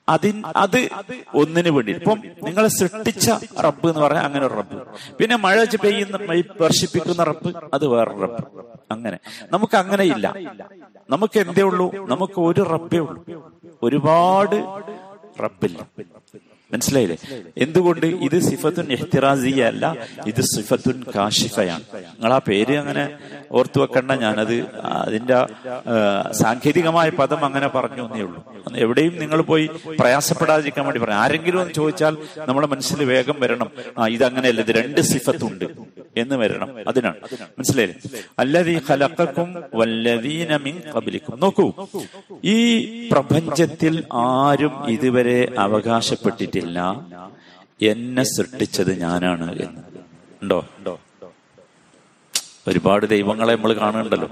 അതിൻ 0.10 0.44
അത് 0.56 0.90
ഒന്നിന് 1.36 1.70
വേണ്ടി 1.70 1.94
ഇപ്പം 1.94 2.24
നിങ്ങൾ 2.44 2.68
സൃഷ്ടിച്ച 2.68 3.32
റബ്ബ് 3.60 3.88
എന്ന് 3.88 4.00
പറഞ്ഞാൽ 4.00 4.22
അങ്ങനെ 4.22 4.46
ഒരു 4.46 4.54
റബ്ബ്. 4.54 4.84
പിന്നെ 5.18 5.36
മഴ 5.36 5.66
പെയ്യുന്ന 5.84 6.18
മഴ 6.18 6.42
വർഷിപ്പിക്കുന്ന 6.62 7.24
റബ്ബ് 7.24 7.54
അത് 7.74 7.88
വേറെ 7.88 8.12
റബ്ബ്. 8.12 8.66
അങ്ങനെ. 8.92 9.20
നമുക്ക് 9.52 9.78
അങ്ങനെ 9.78 10.04
ഇല്ല. 10.04 10.34
നമുക്ക് 11.10 11.40
എന്തേ 11.40 11.62
ഉള്ളൂ? 11.62 11.92
നമുക്ക് 11.96 12.42
ഒരു 12.42 12.62
റബ്ബേ 12.62 12.98
ഉള്ളൂ. 12.98 13.54
ഒരുപാട് 13.84 14.56
റബ്ബില്ല. 15.44 15.86
മനസ്സിലായില്ലേ? 16.74 17.18
എന്തുകൊണ്ട് 17.58 18.06
ഇത് 18.06 18.36
സിഫത്തുൻ 18.48 18.88
എഹ്തിറാസിയ 18.92 19.62
അല്ല 19.64 19.86
ഇത് 20.28 20.42
സിഫത്തുൻ 20.42 20.98
കാഷിഫയാണ്? 21.16 21.86
നിങ്ങൾ 21.94 22.34
ആ 22.34 22.40
പേര് 22.48 22.76
അങ്ങനെ 22.78 23.04
ഓർത്തു 23.52 23.80
വെക്കണ്ട 23.80 24.12
ഞാനത് 24.24 24.56
അതിന്റെ 24.84 25.40
സാങ്കേതികമായ 26.32 27.10
പദം 27.10 27.46
അങ്ങനെ 27.46 27.68
പറഞ്ഞു 27.68 28.04
എന്നേ 28.06 28.22
ഉള്ളൂ. 28.22 28.42
എവിടെയും 28.76 29.14
നിങ്ങൾ 29.20 29.42
പോയി 29.42 29.70
പ്രയാസപ്പെടാതിരിക്കാൻ 30.00 30.86
വേണ്ടി 30.86 31.00
പറയാം. 31.00 31.20
ആരെങ്കിലും 31.20 31.62
ഒന്ന് 31.62 31.74
ചോദിച്ചാൽ 31.74 32.18
നമ്മുടെ 32.48 32.68
മനസ്സിൽ 32.68 33.04
വേഗം 33.04 33.40
വരണം. 33.40 33.72
ആ 33.98 34.08
ഇതങ്ങനെയല്ല 34.08 34.62
ഇത് 34.62 34.74
രണ്ട് 34.82 35.02
സിഫത്തുണ്ട്. 35.02 35.66
എന്ന് 36.18 36.36
വരണം. 36.36 36.90
അതിനാണ്. 36.90 37.16
ഖബലിക്കും. 40.96 41.40
നോക്കൂ 41.40 41.72
ഈ 42.44 43.10
പ്രപഞ്ചത്തിൽ 43.12 44.04
ആരും 44.14 44.90
ഇതുവരെ 44.90 45.54
അവകാശപ്പെട്ടിട്ടില്ല. 45.60 47.08
എന്നെ 47.82 48.24
സൃഷ്ടിച്ചത് 48.24 49.00
ഞാനാണ് 49.00 49.52
എന്ന്. 49.52 49.82
ഉണ്ടോ? 50.44 50.68
ഒരുപാട് 52.68 53.06
ദൈവങ്ങളെ 53.06 53.56
നമ്മൾ 53.56 53.74
കാണുന്നുണ്ടല്ലോ. 53.74 54.28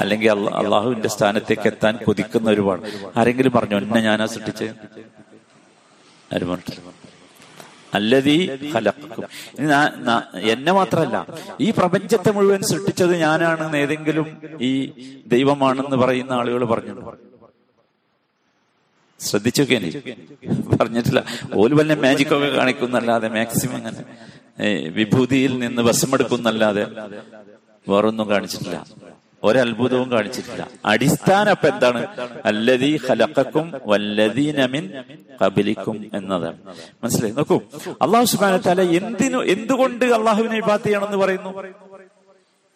അല്ലെങ്കിൽ 0.00 0.30
അള്ള- 0.30 0.52
അള്ളാഹുവിന്റെ 0.52 1.08
സ്ഥാനത്തേക്ക് 1.08 1.66
എത്താൻ 1.66 1.96
കൊതിക്കുന്ന 1.96 2.50
ഒരുപാട്. 2.50 2.80
ആരെങ്കിലും 3.16 3.52
പറഞ്ഞു 3.52 3.76
എന്നെ 3.76 4.00
ഞാനാ 4.00 4.26
സൃഷ്ടിച്ചത് 4.26 4.70
ആരും 6.34 6.48
പറഞ്ഞിട്ടില്ല 6.48 6.97
അല്ലതീ 7.94 8.36
നാ- 10.00 10.22
എന്നെ 10.50 10.72
മാത്രമല്ല 10.72 11.16
ഈ 11.60 11.70
പ്രപഞ്ചത്തെ 11.70 12.30
മുഴുവൻ 12.30 12.62
സൃഷ്ടിച്ചത് 12.62 13.16
ഞാനാണ് 13.16 13.76
ഏതെങ്കിലും 13.76 14.26
ഈ 14.60 14.72
ദൈവമാണെന്ന് 15.26 15.96
പറയുന്ന 15.96 16.32
ആളുകൾ 16.32 16.64
പറഞ്ഞു 16.64 16.94
ശ്രദ്ധിച്ചൊക്കെ 19.20 19.76
പറഞ്ഞിട്ടില്ല. 20.76 21.20
ഓൽ 21.54 21.74
വല്ല 21.74 21.94
മാജിക് 21.94 22.34
ഒക്കെ 22.34 22.48
കാണിക്കുന്നല്ലാതെ 22.48 23.28
മാക്സിമം 23.28 23.76
അങ്ങനെ 23.76 24.02
വിഭൂതിയിൽ 24.88 25.58
നിന്ന് 25.58 25.82
വശമെടുക്കുന്നല്ലാതെ 25.82 26.84
വേറൊന്നും 27.86 28.28
കാണിച്ചിട്ടില്ല. 28.28 28.78
ഒരത്ഭുതവും 29.42 30.10
കാണിച്ചിട്ടില്ല. 30.12 30.62
അടിസ്ഥാനം 30.84 31.50
അപ്പൊ 31.50 31.68
എന്താണ്? 31.68 32.00
അല്ലതീ 32.44 32.96
ഹലക്കും 33.06 33.66
വല്ലതീനമിൻ 33.86 34.84
മിൻ 35.08 35.18
ഖബലിക്കും 35.42 35.96
എന്നതാണ് 36.14 36.58
മനസ്സിലായി? 37.02 37.34
നോക്കൂ 37.38 37.58
അള്ളാഹു 38.02 38.24
സുബാന 38.32 38.56
തല 38.66 38.80
എന്തിനു 39.00 39.40
എന്തുകൊണ്ട് 39.54 40.04
അള്ളാഹുവിനെ 40.18 40.56
ഇബാത്ത് 40.62 40.84
ചെയ്യണമെന്ന് 40.84 41.18
പറയുന്നു? 41.24 41.52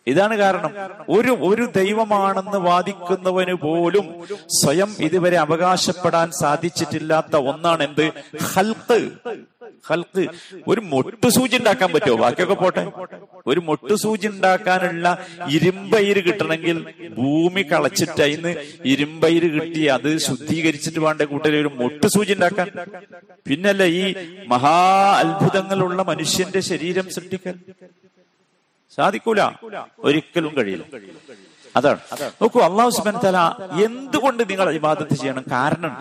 ഇതാണ് 0.06 0.34
കാരണം. 0.36 0.72
ഒരു 1.16 1.32
ഒരു 1.48 1.64
ദൈവമാണെന്ന് 1.76 2.58
വാദിക്കുന്നവന് 2.68 3.54
പോലും 3.64 4.06
സ്വയം 4.60 4.90
ഇതുവരെ 5.06 5.36
അവകാശപ്പെടാൻ 5.44 6.28
സാധിച്ചിട്ടില്ലാത്ത 6.42 7.34
ഒന്നാണ് 7.50 7.82
എന്ത് 7.88 8.06
ഹൽക്ക് 8.52 8.98
ഹൽക്ക് 9.88 10.22
ഒരു 10.68 10.80
മൊട്ടുസൂചി 10.92 11.56
ഉണ്ടാക്കാൻ 11.56 11.92
പറ്റുമോ? 11.92 12.16
ബാക്കിയൊക്കെ 12.16 12.54
പോട്ടെ. 12.54 12.82
ഒരു 13.46 13.60
മൊട്ടുസൂചി 13.60 14.26
ഉണ്ടാക്കാനുള്ള 14.26 15.06
ഇരുമ്പയിര് 15.48 16.20
കിട്ടണമെങ്കിൽ 16.26 16.78
ഭൂമി 17.18 17.62
കളച്ചിട്ട് 17.62 18.22
അതിന് 18.26 18.52
ഇരുമ്പയിര് 18.84 19.48
കിട്ടി 19.56 19.84
അത് 19.88 20.18
ശുദ്ധീകരിച്ചിട്ട് 20.18 21.00
വേണ്ട 21.00 21.22
കൂട്ടരെ 21.22 21.60
ഒരു 21.60 21.70
മൊട്ടുസൂചി 21.80 22.32
ഉണ്ടാക്കാൻ 22.32 22.68
പിന്നല്ല 23.46 23.82
ഈ 23.98 24.04
മഹാ 24.48 24.76
അത്ഭുതങ്ങളുള്ള 25.20 26.02
മനുഷ്യന്റെ 26.02 26.60
ശരീരം 26.70 27.10
സൃഷ്ടിക്കാൻ 27.10 27.56
സാധിക്കൂല? 28.98 29.40
ഒരിക്കലും 30.00 30.52
കഴിയില്ല. 30.56 30.84
അതാണ്. 31.74 32.00
നോക്കൂ 32.42 32.60
അള്ളാഹു 32.60 32.90
സുബൻ 32.90 33.16
തല 33.24 33.38
എന്തുകൊണ്ട് 33.84 34.42
നിങ്ങൾ 34.50 34.66
ഇബാദത്ത് 34.72 35.14
ചെയ്യണം? 35.14 35.44
കാരണം 35.52 35.92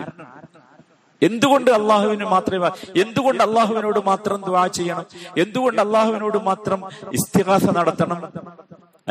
എന്തുകൊണ്ട് 1.28 1.70
അള്ളാഹുവിന് 1.78 2.26
മാത്രമേ 2.34 2.70
എന്തുകൊണ്ട് 3.02 3.42
അള്ളാഹുവിനോട് 3.48 4.00
മാത്രം 4.10 4.38
ദുആ 4.48 4.64
ചെയ്യണം? 4.78 5.06
എന്തുകൊണ്ട് 5.44 5.80
അള്ളാഹുവിനോട് 5.86 6.38
മാത്രം 6.50 6.80
ഇസ്തിഹാസ 7.18 7.64
നടത്തണം? 7.78 8.20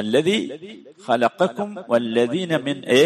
അല്ലതി 0.01 0.35
ഖലഖക്കും 1.05 1.69
വല്ലദീന 1.91 2.51
മിൻ 2.67 2.77
ഏ 2.99 3.01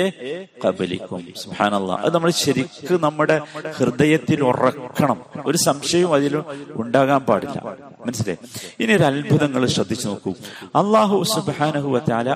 ഖബലിക്കും. 0.63 1.21
സുബ്ഹാനല്ലാഹ് 1.43 1.99
അത് 2.05 2.11
നമ്മൾ 2.15 2.31
ശരിക്ക് 2.41 2.95
നമ്മുടെ 3.05 3.37
ഹൃദയത്തിൽ 3.77 4.39
ഉറക്കണം. 4.49 5.19
ഒരു 5.49 5.57
സംശയവും 5.67 6.13
അതിൽ 6.17 6.35
ഉണ്ടാകാൻ 6.83 7.21
പാടില്ല. 7.29 7.57
മനസ്സിലായി? 8.05 8.39
ഇനി 8.83 8.91
ഒരു 8.97 9.05
അത്ഭുതങ്ങൾ 9.11 9.61
ശ്രദ്ധിച്ചു 9.75 10.07
നോക്കൂ. 10.07 10.33
അള്ളാഹു 10.81 11.17
സുബ്ഹാനഹു 11.35 11.89
വതആല 11.95 12.29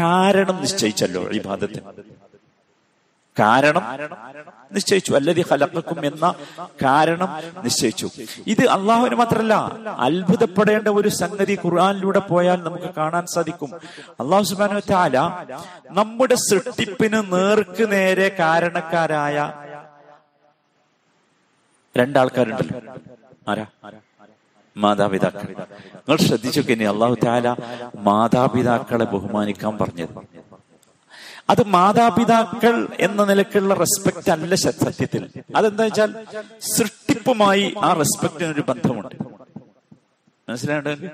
കാരണം 0.00 0.56
നിശ്ചയിച്ചല്ലോ 0.64 1.24
ഇബാദത്തിന് 1.40 1.84
കാരണം 3.38 3.82
നിശ്ചയിച്ചു. 4.72 5.12
അല്ലതി 5.12 5.44
ഹലക്കും 5.50 6.06
എന്ന 6.06 6.34
കാരണം 6.82 7.28
നിശ്ചയിച്ചു. 7.64 8.10
ഇത് 8.46 8.66
അള്ളാഹുവിന് 8.66 9.14
മാത്രമല്ല 9.14 9.54
അത്ഭുതപ്പെടേണ്ട 9.98 10.88
ഒരു 10.88 11.08
സംഗതി 11.08 11.58
ഖുർആാനിലൂടെ 11.64 12.18
പോയാൽ 12.18 12.62
നമുക്ക് 12.62 12.94
കാണാൻ 12.94 13.26
സാധിക്കും. 13.26 13.74
അള്ളാഹു 14.20 14.42
സുബാനു 14.42 14.80
താല 14.90 15.18
നമ്മുടെ 15.90 16.34
സൃഷ്ടിപ്പിന് 16.34 17.32
നേർക്ക് 17.32 17.92
നേരെ 17.92 18.28
കാരണക്കാരായ 18.38 19.52
രണ്ടാൾക്കാരുണ്ടല്ലോ. 21.96 22.94
ആരാ? 23.48 23.66
മാതാപിതാക്കൾ. 24.76 25.48
നിങ്ങൾ 25.94 26.16
ശ്രദ്ധിച്ചു 26.16 26.60
കഴിഞ്ഞാൽ 26.60 26.92
അള്ളാഹു 26.92 27.16
താല 27.24 27.56
മാതാപിതാക്കളെ 27.96 29.04
ബഹുമാനിക്കാൻ 29.04 29.78
പറഞ്ഞത്. 29.78 30.34
അത് 31.50 31.66
മാതാപിതാക്കൾ 31.66 32.88
എന്ന 33.00 33.24
നിലക്കുള്ള 33.24 33.74
റെസ്പെക്ട് 33.74 34.30
അല്ല 34.30 34.54
സത്യത്തിൽ. 34.54 35.28
അതെന്താ 35.56 35.84
വെച്ചാൽ 35.84 36.14
സൃഷ്ടിപ്പുമായി 36.60 37.74
ആ 37.82 37.92
റെസ്പെക്റ്റിന് 37.92 38.52
ഒരു 38.52 38.60
ബന്ധമുണ്ട്. 38.68 39.14
മനസ്സിലായിട്ട് 40.48 41.10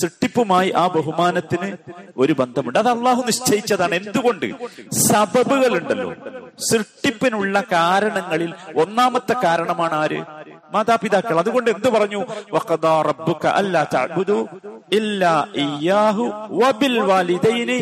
സൃഷ്ടിപ്പുമായി 0.00 0.72
ആ 0.76 0.86
ബഹുമാനത്തിന് 0.86 1.76
ഒരു 2.16 2.32
ബന്ധമുണ്ട്. 2.32 2.78
അത് 2.78 2.88
അള്ളാഹു 2.88 3.22
നിശ്ചയിച്ചതാണ്. 3.22 3.94
എന്തുകൊണ്ട്? 3.94 4.46
സബബുകൾ 4.94 5.78
ഉണ്ടല്ലോ 5.78 6.14
സൃഷ്ടിപ്പിനുള്ള 6.70 7.62
കാരണങ്ങളിൽ 7.72 8.54
ഒന്നാമത്തെ 8.76 9.32
കാരണമാണ് 9.44 9.94
ആര്? 9.94 10.24
മാതാപിതാക്കൾ. 10.72 11.38
അതുകൊണ്ട് 11.38 11.70
എന്ത് 11.70 11.88
പറഞ്ഞു? 11.88 12.26
വഖദാ 12.52 13.02
റബ്ബുക 13.02 13.46
അല്ലാ 13.46 13.86
ഇല്ലാ 14.92 15.46
ഇയ്യാഹു 15.54 16.24
വബിൽ 16.50 16.98
വാലിദൈനി 16.98 17.80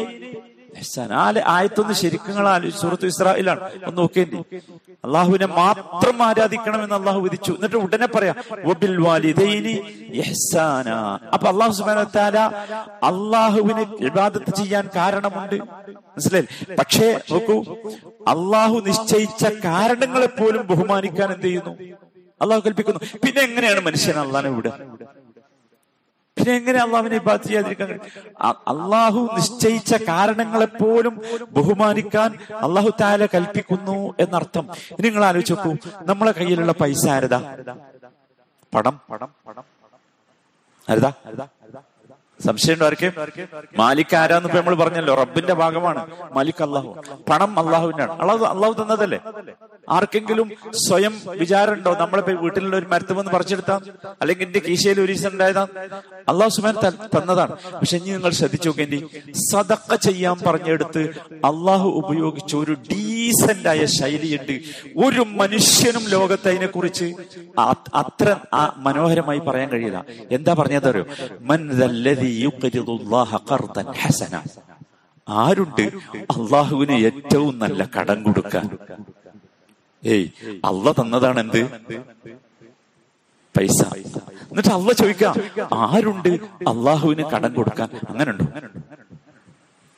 ഇഹ്സാൻ. 0.81 1.13
ആ 1.13 1.31
ല- 1.31 1.43
ആയത്തൊന്ന് 1.47 1.93
ശരിക്കും 1.93 2.35
സുഹൃത്തു 2.71 3.07
ഇസ്രായേലാണ് 3.07 3.61
ഒന്ന് 3.87 3.99
നോക്കേണ്ടി. 3.99 4.59
അള്ളാഹുവിനെ 5.05 5.47
മാത്രം 5.47 6.23
ആരാധിക്കണം 6.23 6.83
എന്ന് 6.83 6.95
അള്ളാഹു 6.95 7.21
വിധിച്ചു. 7.21 7.53
എന്നിട്ട് 7.53 7.77
ഉടനെ 7.77 8.07
പറയാം 8.07 8.35
അപ്പൊ 11.35 11.49
അള്ളാഹു 11.49 11.73
സുബ്ഹാനഹു 11.73 12.19
അള്ളാഹുവിനെ 13.07 13.87
വിവാദത്ത് 14.01 14.55
ചെയ്യാൻ 14.55 14.89
കാരണമുണ്ട്. 14.97 15.55
മനസ്സിലായി 15.55 16.75
പക്ഷേ 16.75 17.21
നോക്കൂ 17.31 17.77
അള്ളാഹു 18.29 18.75
നിശ്ചയിച്ച 18.87 19.45
കാരണങ്ങളെ 19.45 20.27
പോലും 20.27 20.67
ബഹുമാനിക്കാൻ 20.67 21.33
എന്ത് 21.33 21.47
ചെയ്യുന്നു? 21.47 21.71
അള്ളാഹു 22.43 22.63
കൽപ്പിക്കുന്നു. 22.67 23.01
പിന്നെ 23.27 23.43
എങ്ങനെയാണ് 23.43 23.81
മനുഷ്യൻ 23.81 24.19
അള്ളാഹിനെ 24.19 24.51
വിടുക? 24.51 24.73
പിന്നെ 26.41 26.55
എങ്ങനെ 26.57 26.79
അള്ളാഹുവിനെ 26.79 27.17
ഇബാദത്ത് 27.17 27.45
ചെയ്യാതിരിക്കാൻ? 27.45 27.91
അള്ളാഹു 28.43 29.29
നിശ്ചയിച്ച 29.37 29.95
കാരണങ്ങളെപ്പോലും 29.95 31.15
ബഹുമാനിക്കാൻ 31.51 32.31
അള്ളാഹു 32.57 32.91
താല 33.01 33.27
കൽപ്പിക്കുന്നു 33.27 34.15
എന്നർത്ഥം. 34.21 34.65
ഇനി 34.91 35.03
നിങ്ങൾ 35.03 35.25
ആലോചിച്ച് 35.25 35.53
നോക്കൂ 35.53 35.73
നമ്മളെ 36.03 36.33
കയ്യിലുള്ള 36.33 36.73
പൈസ 36.73 37.09
ആരതാ? 37.09 37.41
പണം 38.75 39.01
പണം 39.11 39.31
പണം. 39.47 39.65
ആരതാ? 40.89 41.13
സംശയമുണ്ടോ 42.41 42.87
ആർക്കും? 42.87 43.13
മാലിക് 43.79 44.17
ആരാന്ന് 44.17 44.49
ഇപ്പൊ 44.49 44.59
നമ്മൾ 44.59 44.75
പറഞ്ഞല്ലോ 44.75 45.15
റബ്ബിന്റെ 45.15 45.53
ഭാഗമാണ്. 45.53 46.03
മാലിക് 46.33 46.63
അള്ളാഹു. 46.63 46.91
പണം 47.31 47.59
അള്ളാഹുവിനാണ്. 47.59 48.13
അള്ളാഹു 48.21 48.45
അള്ളാഹു 48.45 48.73
തന്നതല്ലേ? 48.83 49.19
ആർക്കെങ്കിലും 49.89 50.49
സ്വയം 50.87 51.15
വിചാരമുണ്ടോ? 51.27 51.97
നമ്മളെ 52.01 52.23
വീട്ടിലുള്ള 52.23 52.77
ഒരു 52.77 52.87
മരത്തുമെന്ന് 52.87 53.33
പറിച്ചെടുത്താ? 53.33 53.77
അല്ലെങ്കിൽ 54.21 54.47
എന്റെ 54.47 54.59
കീശയിൽ 54.59 55.01
ഒരു 55.01 55.13
ദിവസം 55.13 55.31
ഉണ്ടായതാ? 55.33 55.67
അള്ളാഹു 56.29 56.51
സുബാൻ 56.51 56.75
തന്നതാണ്. 57.15 57.55
പക്ഷെ 57.81 57.97
ഇനി 57.97 58.11
നിങ്ങൾ 58.11 58.31
ശ്രദ്ധിച്ചു 58.31 58.69
നോക്കേണ്ടി 58.69 58.99
സതക്ക 59.51 59.95
ചെയ്യാൻ 59.95 60.37
പറഞ്ഞെടുത്ത് 60.47 61.03
അള്ളാഹു 61.51 61.89
ഉപയോഗിച്ച 62.03 62.57
ഒരു 62.57 62.77
ഡീസന്റ് 62.91 63.69
ആയ 63.69 63.85
ശൈലിയുണ്ട്. 63.99 64.55
ഒരു 65.07 65.21
മനുഷ്യനും 65.21 66.05
ലോകത്ത് 66.09 66.49
അതിനെ 66.49 66.67
കുറിച്ച് 66.67 67.15
അത്ര 67.95 68.37
മനോഹരമായി 68.77 69.39
പറയാൻ 69.39 69.69
കഴിയില്ല. 69.69 70.05
എന്താ 70.31 70.55
ഖർദൻ 73.51 73.87
ഹസന. 74.03 74.43
ആരുണ്ട്? 75.29 75.83
അള്ളാഹുവിന് 76.37 76.95
ഏറ്റവും 77.07 77.59
നല്ല 77.59 77.89
കടം 77.97 78.23
കൊടുക്കാൻ 78.23 78.67
ഏയ് 80.03 80.27
അള്ള 80.65 80.93
തന്നതാണ് 80.93 81.41
എന്ത് 81.41 81.61
പൈസ. 83.55 83.81
എന്നിട്ട് 84.51 84.73
അള്ള 84.77 84.93
ചോദിക്കാം 84.93 85.35
ആരുണ്ട്? 85.75 86.29
അള്ളാഹുവിന് 86.73 87.25
കടം 87.33 87.55
കൊടുക്കാൻ. 87.55 87.89
അങ്ങനെ 88.09 88.31
ഉണ്ടോ 88.31 88.47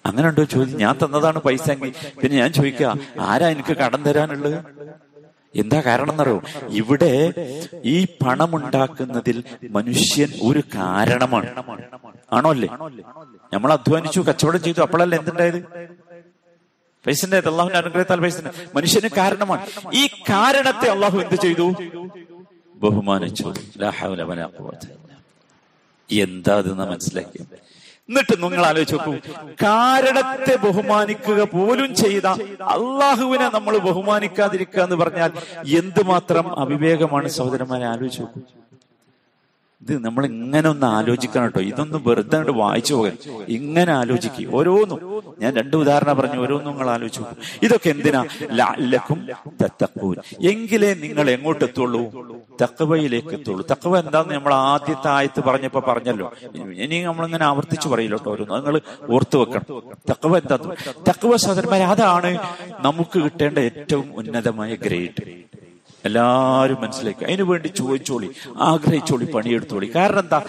അങ്ങനെ 0.04 0.28
ഉണ്ടോ 0.28 0.44
ചോദിച്ചു 0.44 0.76
ഞാൻ 0.76 0.94
തന്നതാണ് 1.02 1.38
പൈസ 1.38 1.66
എങ്കിൽ. 1.70 1.92
പിന്നെ 2.22 2.34
ഞാൻ 2.38 2.52
ചോദിക്കുക 2.52 2.88
ആരാ 3.20 3.48
എനിക്ക് 3.48 3.74
കടം 3.82 4.02
തരാനുള്ളത്? 4.02 4.56
എന്താ 5.62 5.78
കാരണം 5.86 6.12
എന്നറിയോ? 6.12 6.38
ഇവിടെ 6.80 7.12
ഈ 7.84 7.96
പണമുണ്ടാക്കുന്നതിൽ 8.24 9.38
മനുഷ്യൻ 9.70 10.30
ഒരു 10.48 10.62
കാരണമാണ്. 10.76 11.50
ആണോ 12.32 12.50
അല്ലേ? 12.50 12.68
നമ്മൾ 13.54 13.72
അധ്വാനിച്ചു 13.72 14.20
കച്ചവടം 14.20 14.62
ചെയ്തു 14.66 14.80
അപ്പോഴല്ലേ 14.86 15.18
എന്തുണ്ടായത്? 15.18 15.60
പൈസന്റെ 17.06 17.36
അള്ളാഹുന്റെ 17.36 17.78
അനുഗ്രഹത്താൽ 17.78 18.20
പൈസ 18.20 18.36
മനുഷ്യന് 18.74 19.08
കാരണമാണ്. 19.16 19.66
ഈ 19.94 20.06
കാരണത്തെ 20.06 20.88
അള്ളാഹു 20.88 21.18
എന്ത് 21.18 21.34
ചെയ്തു? 21.34 21.66
ബഹുമാനിച്ചു. 22.74 23.54
എന്താ 26.10 26.56
അതെന്ന് 26.58 26.84
മനസ്സിലാക്കി 26.90 27.38
എന്നിട്ട് 28.08 28.42
നിങ്ങൾ 28.42 28.66
ആലോചിച്ച് 28.66 28.94
നോക്കൂ. 28.94 29.14
കാരണത്തെ 29.62 30.56
ബഹുമാനിക്കുക 30.56 31.42
പോലും 31.42 31.94
ചെയ്ത 31.94 32.26
അള്ളാഹുവിനെ 32.76 33.48
നമ്മൾ 33.48 33.78
ബഹുമാനിക്കാതിരിക്കുക 33.78 34.82
എന്ന് 34.82 34.96
പറഞ്ഞാൽ 34.96 35.30
എന്തുമാത്രം 35.78 36.58
അവിവേകമാണ് 36.58 37.28
സഹോദരന്മാരെ 37.28 37.84
ആലോചിച്ച് 37.84 38.20
നോക്കൂ. 38.20 38.40
ഇത് 39.82 40.04
നമ്മൾ 40.04 40.26
ഇങ്ങനെ 40.26 40.68
ഒന്ന് 40.68 40.86
ആലോചിക്കണം 40.86 41.44
കേട്ടോ. 41.44 41.60
ഇതൊന്നും 41.60 42.04
വെറുതെ 42.06 42.38
വായിച്ചു 42.50 42.94
പോകാൻ 42.94 43.16
ഇങ്ങനെ 43.48 43.92
ആലോചിക്കുക 43.92 44.54
ഓരോന്നും. 44.54 45.00
ഞാൻ 45.40 45.56
രണ്ട് 45.56 45.76
ഉദാഹരണം 45.76 46.16
പറഞ്ഞു. 46.16 46.40
ഓരോന്നും 46.40 46.72
നിങ്ങൾ 46.72 46.90
ആലോചിച്ചു 46.90 47.24
ഇതൊക്കെ 47.62 47.90
എന്തിനാ? 47.90 48.24
ലഅല്ലക്കും 48.52 49.28
തത്തഖൂൻ. 49.62 50.16
എങ്കിലേ 50.48 50.94
നിങ്ങൾ 50.94 51.30
എങ്ങോട്ട് 51.30 51.64
എത്തുള്ളൂ? 51.64 52.02
തക്കവയിലേക്ക് 52.62 53.28
എത്തുള്ളൂ. 53.28 53.66
തക്കവ 53.70 53.98
എന്താന്ന് 53.98 54.34
നമ്മൾ 54.34 54.54
ആദ്യത്തെ 54.54 55.08
ആയത്ത് 55.08 55.40
പറഞ്ഞപ്പോ 55.40 55.80
പറഞ്ഞല്ലോ. 55.88 56.32
ഇനി 56.84 57.02
നമ്മളിങ്ങനെ 57.02 57.44
ആവർത്തിച്ചു 57.44 57.88
പറയില്ല 57.88 58.16
കേട്ടോ 58.16 58.32
ഓരോന്നും. 58.32 58.56
നിങ്ങൾ 58.56 58.80
ഓർത്തു 59.10 59.38
വെക്കണം. 59.38 59.82
തക്കവ 60.10 60.38
എന്താ 60.38 60.58
തക്കവ 61.08 61.36
സഹോദരന്മാർ 61.36 61.82
അതാണ് 61.82 62.38
നമുക്ക് 62.80 63.18
കിട്ടേണ്ട 63.18 63.58
ഏറ്റവും 63.58 64.12
ഉന്നതമായ 64.14 64.74
ഗ്രേഡ്. 64.74 65.22
എല്ലാരും 66.04 66.80
മനസ്സിലാക്കി 66.80 67.24
അതിനു 67.24 67.42
വേണ്ടി 67.42 67.68
ചോദിച്ചോളി 67.68 68.28
ആഗ്രഹിച്ചോളി 68.68 69.24
പണിയെടുത്തോളി. 69.24 69.92
കാരണം 69.96 70.18
എന്താ? 70.18 70.40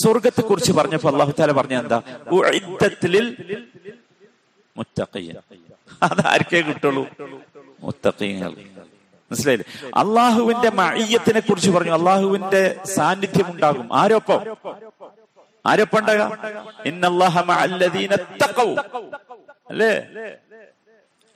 സ്വർഗത്തെ 0.00 0.42
കുറിച്ച് 0.42 0.72
പറഞ്ഞപ്പോ 0.72 1.08
അള്ളാഹു 1.10 1.32
താല 1.38 1.52
പറഞ്ഞ 1.52 1.74
എന്താ? 1.82 1.98
അതാർക്കേ 6.02 6.60
കിട്ടുള്ളൂ? 6.60 7.04
മുത്തക്കയ്യ 7.82 8.42
മനസ്സിലായില്ലേ? 9.30 9.66
അള്ളാഹുവിന്റെ 9.96 10.70
മയ്യത്തിനെ 10.80 11.40
കുറിച്ച് 11.40 11.70
പറഞ്ഞു 11.70 11.92
അള്ളാഹുവിന്റെ 11.92 12.62
സാന്നിധ്യം 12.96 13.48
ഉണ്ടാകും 13.52 13.88
ആരോപ്പം 13.92 14.40
ആരൊപ്പം 15.64 15.98
ഉണ്ടാകാം 15.98 16.30
അല്ലേ? 19.70 20.24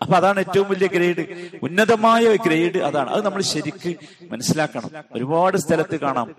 അപ്പൊ 0.02 0.16
അതാണ് 0.16 0.40
ഏറ്റവും 0.40 0.68
വലിയ 0.68 0.86
ഗ്രേഡ്. 0.86 1.50
ഉന്നതമായ 1.62 2.36
ഗ്രേഡ് 2.36 2.78
അതാണ്. 2.78 3.10
അത് 3.10 3.24
നമ്മൾ 3.24 3.42
ശരിക്ക് 3.42 3.96
മനസ്സിലാക്കണം. 4.30 4.90
ഒരുപാട് 5.12 5.56
സ്ഥലത്ത് 5.56 6.00
കാണാം. 6.00 6.34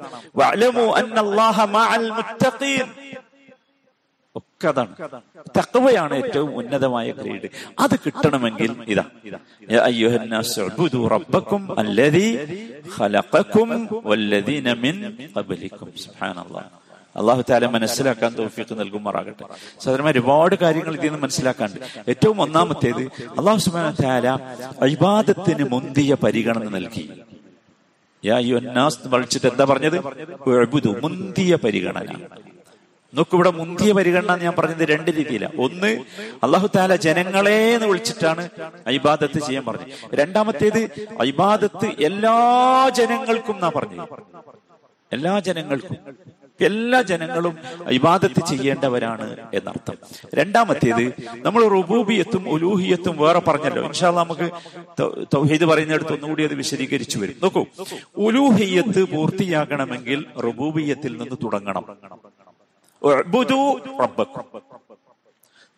ഒക്കെ 4.35 4.67
അതാണ്. 4.67 4.95
തക്കവയാണ് 5.59 6.25
ഏറ്റവും 6.25 6.55
ഉന്നതമായ 6.55 7.11
ഗ്രേഡ്. 7.11 7.49
അത് 7.79 7.99
കിട്ടണമെങ്കിൽ 7.99 8.85
ഇതാ. 8.87 9.03
റബ്ബക്കും 13.07 13.89
വല്ലദീന 14.05 14.73
മിൻ 14.73 15.17
സുബ്ഹാനല്ലാഹ്. 15.97 16.82
അള്ളാഹു 17.15 17.43
താല 17.49 17.65
മനസ്സിലാക്കാൻ 17.65 18.35
തോഫിക്ക് 18.35 18.79
നൽകുമാറാകട്ടെ. 18.79 19.45
സഹോദരന്മാർ 19.79 20.13
ഒരുപാട് 20.13 20.55
കാര്യങ്ങൾ 20.55 20.93
ഇതിൽ 20.95 21.07
നിന്ന് 21.07 21.19
മനസ്സിലാക്കാണ്ട് 21.23 21.79
ഏറ്റവും 22.09 22.41
ഒന്നാമത്തേത് 22.41 23.03
അള്ളാഹു 23.39 23.57
സുബാന 23.57 23.91
താല 24.03 24.27
അഭിവാദത്തിന് 24.81 25.63
മുന്തിയ 25.71 26.17
പരിഗണന 26.23 26.69
നൽകി. 26.77 27.05
വിളിച്ചിട്ട് 29.05 29.47
എന്താ 29.47 29.65
പറഞ്ഞത്? 29.65 29.97
മുന്തിയ 31.03 31.55
പരിഗണന. 31.55 32.09
നോക്കൂ 33.13 33.35
ഇവിടെ 33.37 33.51
മുന്തിയ 33.51 33.91
പരിഗണന 33.91 34.35
ഞാൻ 34.43 34.53
പറഞ്ഞത് 34.57 34.87
രണ്ട് 34.89 35.11
രീതിയിലാണ് 35.11 35.55
ഒന്ന് 35.61 35.91
അള്ളാഹു 36.43 36.67
താല 36.75 36.95
ജനങ്ങളെ 36.95 37.73
എന്ന് 37.73 37.87
വിളിച്ചിട്ടാണ് 37.87 38.49
അഭിബാദത്ത് 38.87 39.39
ചെയ്യാൻ 39.39 39.65
പറഞ്ഞത്. 39.65 40.15
രണ്ടാമത്തേത് 40.15 40.81
അഭിബാദത്ത് 41.19 41.87
എല്ലാ 42.03 42.37
ജനങ്ങൾക്കും 42.99 43.55
എന്നാ 43.55 43.71
പറഞ്ഞത്? 43.75 44.07
എല്ലാ 45.11 45.39
ജനങ്ങൾക്കും. 45.39 45.97
എല്ലാ 46.61 47.01
ജനങ്ങളും 47.01 47.57
ഇബാദത്ത് 47.89 48.45
ചെയ്യേണ്ടവരാണ് 48.45 49.37
എന്നർത്ഥം. 49.53 49.97
രണ്ടാമത്തേത് 50.35 51.13
നമ്മൾ 51.31 51.67
റുബൂബിയത്തും 51.67 52.49
ഉലൂഹിയത്തും 52.49 53.17
വേറെ 53.17 53.39
പറഞ്ഞല്ലോ. 53.39 53.83
ഇൻഷാല്ല 53.83 54.19
നമുക്ക് 54.19 54.51
തൗഹീദ് 55.35 55.65
പറയുന്നിടത്ത് 55.65 56.13
ഒന്നുകൂടി 56.13 56.43
അത് 56.43 56.53
വിശദീകരിച്ചു 56.53 57.19
വരും. 57.19 57.35
നോക്കൂ 57.43 57.65
ഉലൂഹിയത്ത് 58.17 59.03
പൂർത്തിയാകണമെങ്കിൽ 59.03 60.25
റുബൂബിയത്തിൽ 60.43 61.17
നിന്ന് 61.17 61.35
തുടങ്ങണം. 61.43 61.85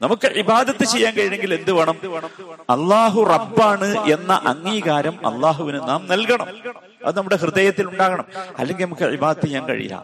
നമുക്ക് 0.01 0.27
ഇബാദത്ത് 0.27 0.85
ചെയ്യാൻ 0.85 1.13
കഴിയണമെങ്കിൽ 1.13 1.53
എന്ത് 1.53 1.71
വേണം? 1.71 1.97
അള്ളാഹു 2.69 3.21
റബ്ബാണ് 3.21 3.97
എന്ന 3.97 4.33
അംഗീകാരം 4.33 5.27
അള്ളാഹുവിന് 5.27 5.79
നാം 5.79 6.07
നൽകണം. 6.07 6.47
അത് 7.05 7.17
നമ്മുടെ 7.17 7.35
ഹൃദയത്തിൽ 7.35 7.88
ഉണ്ടാകണം. 7.88 8.25
അല്ലെങ്കിൽ 8.57 8.85
നമുക്ക് 8.85 9.03
ഇബാദത്ത് 9.03 9.45
ചെയ്യാൻ 9.45 9.65
കഴിയില്ല. 9.65 10.03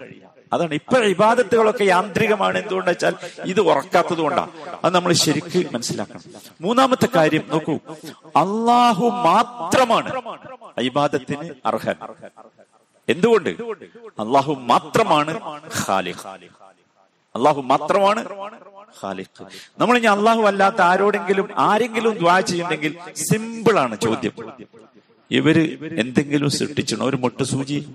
അതാണ് 0.54 0.74
ഇപ്പൊ 0.74 0.98
ഇബാദത്തുകളൊക്കെ 1.00 1.84
യാന്ത്രികമാണ്. 1.84 2.58
എന്തുകൊണ്ട് 2.58 2.90
വെച്ചാൽ 2.92 3.16
ഇത് 3.46 3.62
ഉറക്കാത്തത് 3.62 4.18
കൊണ്ടാണ് 4.18 4.52
അത് 4.84 4.96
നമ്മൾ 4.96 5.14
ശരിക്ക് 5.14 5.68
മനസ്സിലാക്കണം. 5.74 6.22
മൂന്നാമത്തെ 6.62 7.08
കാര്യം 7.16 7.44
നോക്കൂ. 7.48 7.74
അള്ളാഹു 8.26 9.08
മാത്രമാണ് 9.08 10.22
ഇബാദത്തിന് 10.80 11.50
അർഹൻ. 11.66 11.96
എന്തുകൊണ്ട്? 13.10 13.50
അള്ളാഹു 14.20 14.54
മാത്രമാണ് 14.54 15.40
ഖാലിഖ്. 15.88 16.28
അള്ളാഹു 17.36 17.62
മാത്രമാണ് 17.62 18.26
ഖാലിഖ്. 19.04 19.44
നമ്മൾ 19.80 19.98
ഇനി 19.98 20.06
അള്ളാഹു 20.06 20.42
അല്ലാത്ത 20.42 20.82
ആരോടെങ്കിലും 20.82 21.50
ആരെങ്കിലും 21.58 22.18
ദ്വാ 22.18 22.40
ചെയ്യുന്നെങ്കിൽ 22.40 22.98
സിമ്പിൾ 23.16 23.80
ആണ് 23.80 24.00
ചോദ്യം. 24.00 24.34
ഇവർ 25.32 25.58
എന്തെങ്കിലും 25.98 26.50
സൃഷ്ടിച്ചണോ? 26.50 27.06
ഒരു 27.06 27.16
മുട്ടുസൂചി? 27.16 27.86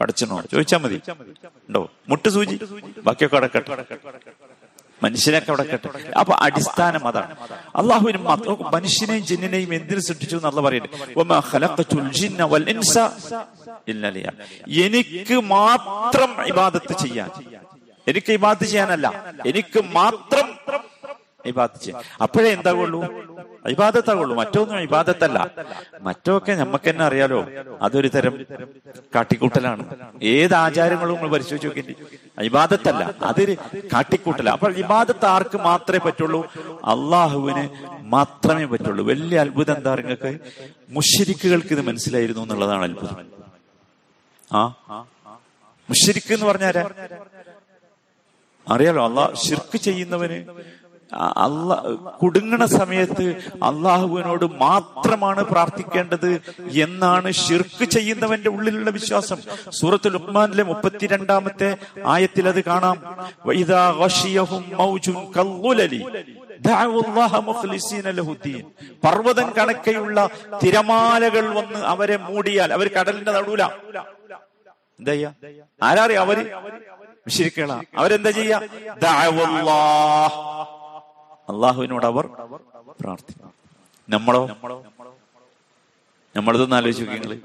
പഠിച്ചണോ 0.00 0.42
ചോദിച്ചാൽ 0.52 0.78
മതി. 0.78 1.00
ഉണ്ടോ? 1.46 1.90
മുട്ട് 2.08 2.28
സൂചി. 2.28 2.60
ബാക്കിയൊക്കെ 3.04 3.36
അടക്കട്ടെ. 3.36 3.86
മനുഷ്യനൊക്കെ 5.02 5.52
അടക്കട്ടെ. 5.52 6.08
അപ്പൊ 6.18 6.34
അടിസ്ഥാനം 6.34 7.08
അതാണ്. 7.08 7.36
അള്ളാഹുവിന് 7.76 8.18
മനുഷ്യനെയും 8.72 9.26
ജിന്നിനെയും 9.26 9.74
എന്തിനു 9.74 10.00
സൃഷ്ടിച്ചു 10.00 10.36
എന്നുള്ള 10.36 10.60
പറയുന്നത്. 10.60 11.18
എനിക്ക് 14.68 15.34
മാത്രം 15.34 16.46
ഇബാദത്ത് 16.46 16.98
ചെയ്യാൻ. 16.98 17.30
എനിക്ക് 18.08 18.32
ഇബാദത്ത് 18.32 18.64
ചെയ്യാനല്ല. 18.64 19.34
എനിക്ക് 19.46 19.84
മാത്രം 19.84 20.54
ഇബാദത്ത് 21.46 21.84
ചെയ്യാൻ. 21.84 22.02
അപ്പോഴേ 22.22 22.50
എന്താകുള്ളൂ? 22.52 23.27
ഇബാദത്താകുള്ളൂ 23.66 24.36
മറ്റൊന്നും 24.36 24.80
ഇബാദത്തല്ല. 24.80 25.50
മറ്റൊക്കെ 26.00 26.52
നമുക്ക് 26.52 26.90
തന്നെ 26.90 27.04
അറിയാലോ. 27.04 27.46
അതൊരു 27.82 28.08
തരം 28.08 28.46
കാട്ടിക്കൂട്ടലാണ്. 29.14 29.84
ഏത് 30.22 30.54
ആചാരങ്ങളും 30.54 31.16
നമ്മൾ 31.16 31.28
പരിശോധിച്ച് 31.28 31.66
നോക്കിയിട്ട്. 31.66 32.42
ഇബാദത്തല്ല. 32.42 33.14
അതൊരു 33.22 33.56
കാട്ടിക്കൂട്ടല. 33.92 34.50
അപ്പോൾ 34.50 34.74
ഇബാദത്ത് 34.74 35.26
ആർക്ക് 35.26 35.58
മാത്രമേ 35.58 35.98
പറ്റുള്ളൂ? 35.98 36.52
അള്ളാഹുവിന് 36.84 37.68
മാത്രമേ 38.00 38.64
പറ്റുള്ളൂ. 38.64 39.04
വലിയ 39.04 39.40
അത്ഭുതം 39.40 39.76
എന്താ 39.76 39.94
നിങ്ങൾക്ക്? 39.94 40.38
മുഷരിക്കുകൾക്ക് 40.88 41.68
ഇത് 41.70 41.80
മനസ്സിലായിരുന്നു 41.80 42.42
എന്നുള്ളതാണ് 42.42 42.82
അത്ഭുതം. 42.82 43.26
ആ? 44.52 44.66
മുഷരിക്ക് 45.90 46.34
എന്ന് 46.34 46.46
പറഞ്ഞാരാ? 46.46 46.88
അറിയാലോ 48.68 49.08
അള്ളാഹ് 49.08 49.34
ഷിർക്ക് 49.34 49.76
ചെയ്യുന്നവന് 49.76 50.44
അല്ല 51.14 51.82
കുടുങ്ങണ 52.22 52.64
സമയത്ത് 52.64 53.36
അള്ളാഹുവിനോട് 53.54 54.44
മാത്രമാണ് 54.44 55.44
പ്രാർത്ഥിക്കേണ്ടത് 55.44 56.40
എന്നാണ് 56.80 57.32
ഷിർക്ക് 57.32 57.84
ചെയ്യുന്നവന്റെ 57.84 58.50
ഉള്ളിലുള്ള 58.50 58.90
വിശ്വാസം. 58.90 59.36
സൂറത്ത് 59.70 60.14
ലുക്മാനിലെ 60.14 60.62
മുപ്പത്തിരണ്ടാമത്തെ 60.62 61.76
ആയത്തിൽ 62.06 62.48
അത് 62.48 62.64
കാണാം. 62.64 62.96
പർവതം 69.04 69.52
കണക്കെയുള്ള 69.58 70.28
തിരമാലകൾ 70.62 71.54
വന്ന് 71.54 71.78
അവരെ 71.78 72.16
മൂടിയാൽ 72.16 72.72
അവർ 72.72 72.88
കടലിന്റെ 72.88 73.32
നടുവില. 73.32 73.62
എന്താ 75.00 75.12
ചെയ്യാ 75.12 75.32
ആരാറിയ 75.82 76.16
അവർ? 76.16 76.38
മുശ്രിക്കുകളാ. 77.26 77.80
അവരെന്താ 77.96 78.30
ചെയ്യാ. 78.30 78.60
അള്ളാഹുവിനോട് 81.48 82.06
അവർ 82.06 82.26
പ്രാർത്ഥിക്കും. 83.00 83.50
നമ്മളോ? 84.08 84.42
നമ്മളിതൊന്ന് 86.36 86.76
ആലോചിച്ച് 86.76 87.04
നോക്കി 87.04 87.18
നിങ്ങൾ. 87.18 87.38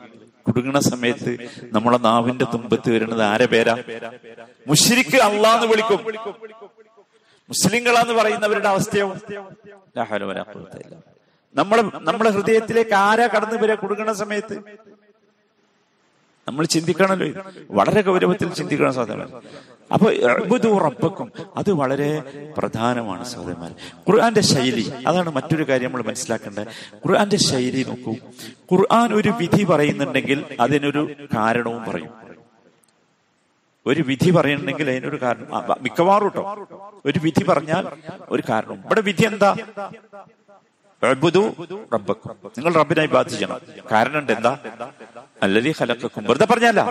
കുടുങ്ങണ 0.48 0.80
സമയത്ത് 0.80 1.32
നമ്മളെ 1.64 1.98
നാവിന്റെ 1.98 2.46
തുമ്പത്ത് 2.46 2.90
വരുന്നത് 2.92 3.22
ആരെ 3.22 3.46
പേരാ? 3.46 3.76
മുഷിരിക്ക് 4.68 5.18
അള്ളാന്ന് 5.18 5.68
വിളിക്കും. 5.68 6.00
മുസ്ലിങ്ങളാന്ന് 7.50 8.14
പറയുന്നവരുടെ 8.14 8.70
അവസ്ഥയോ. 8.70 9.08
നമ്മളെ 11.56 11.82
നമ്മളെ 11.82 12.30
ഹൃദയത്തിലേക്ക് 12.30 12.94
ആരാ 12.94 13.28
കടന്നു 13.28 13.56
വരിക 13.56 13.74
കുടുങ്ങണ 13.74 14.12
സമയത്ത്? 14.12 14.56
നമ്മൾ 16.48 16.66
ചിന്തിക്കണമല്ലോ 16.66 17.44
വളരെ 17.72 18.02
ഗൗരവത്തിൽ 18.02 18.54
ചിന്തിക്കണം 18.54 18.94
സാധനം 18.94 19.30
അപ്പൊ 19.94 20.08
റബ്ബക്കും 20.86 21.32
അത് 21.58 21.72
വളരെ 21.72 22.10
പ്രധാനമാണ് 22.58 23.24
സഹോദരന്മാർ 23.26 23.72
ഖുർആന്റെ 24.10 24.42
ശൈലി 24.42 24.86
അതാണ് 25.08 25.30
മറ്റൊരു 25.30 25.64
കാര്യം 25.70 25.90
നമ്മൾ 25.90 26.04
മനസ്സിലാക്കേണ്ടത്. 26.10 26.68
ഖുർആന്റെ 26.96 27.38
ശൈലി 27.38 27.84
നോക്കൂ. 27.84 28.14
ഖുർആൻ 28.72 29.14
ഒരു 29.14 29.34
വിധി 29.42 29.64
പറയുന്നുണ്ടെങ്കിൽ 29.64 30.58
അതിനൊരു 30.60 31.04
കാരണവും 31.36 31.84
പറയും. 31.92 32.10
ഒരു 33.86 34.02
വിധി 34.08 34.32
പറയണമെങ്കിൽ 34.32 34.90
അതിനൊരു 34.90 35.20
കാരണം 35.22 35.48
മിക്കവാറും 35.82 36.28
കേട്ടോ 36.28 36.44
ഒരു 37.06 37.20
വിധി 37.24 37.44
പറഞ്ഞാൽ 37.44 37.88
ഒരു 38.30 38.44
കാരണവും. 38.50 38.80
ഇവിടെ 38.86 39.02
വിധി 39.02 39.26
എന്താ? 39.26 39.56
റബ്ബക്കും. 41.04 42.36
നിങ്ങൾ 42.58 42.74
റബ്ബിനായി 42.74 43.08
ബാധിക്കണം. 43.08 43.60
കാരണം 43.92 44.20
ഉണ്ട് 44.20 44.32
എന്താ? 44.32 44.58
അല്ലതി 45.44 45.72
ഹലക്കും 45.80 46.24
വെറുതെ 46.30 46.46
പറഞ്ഞല്ല 46.46 46.82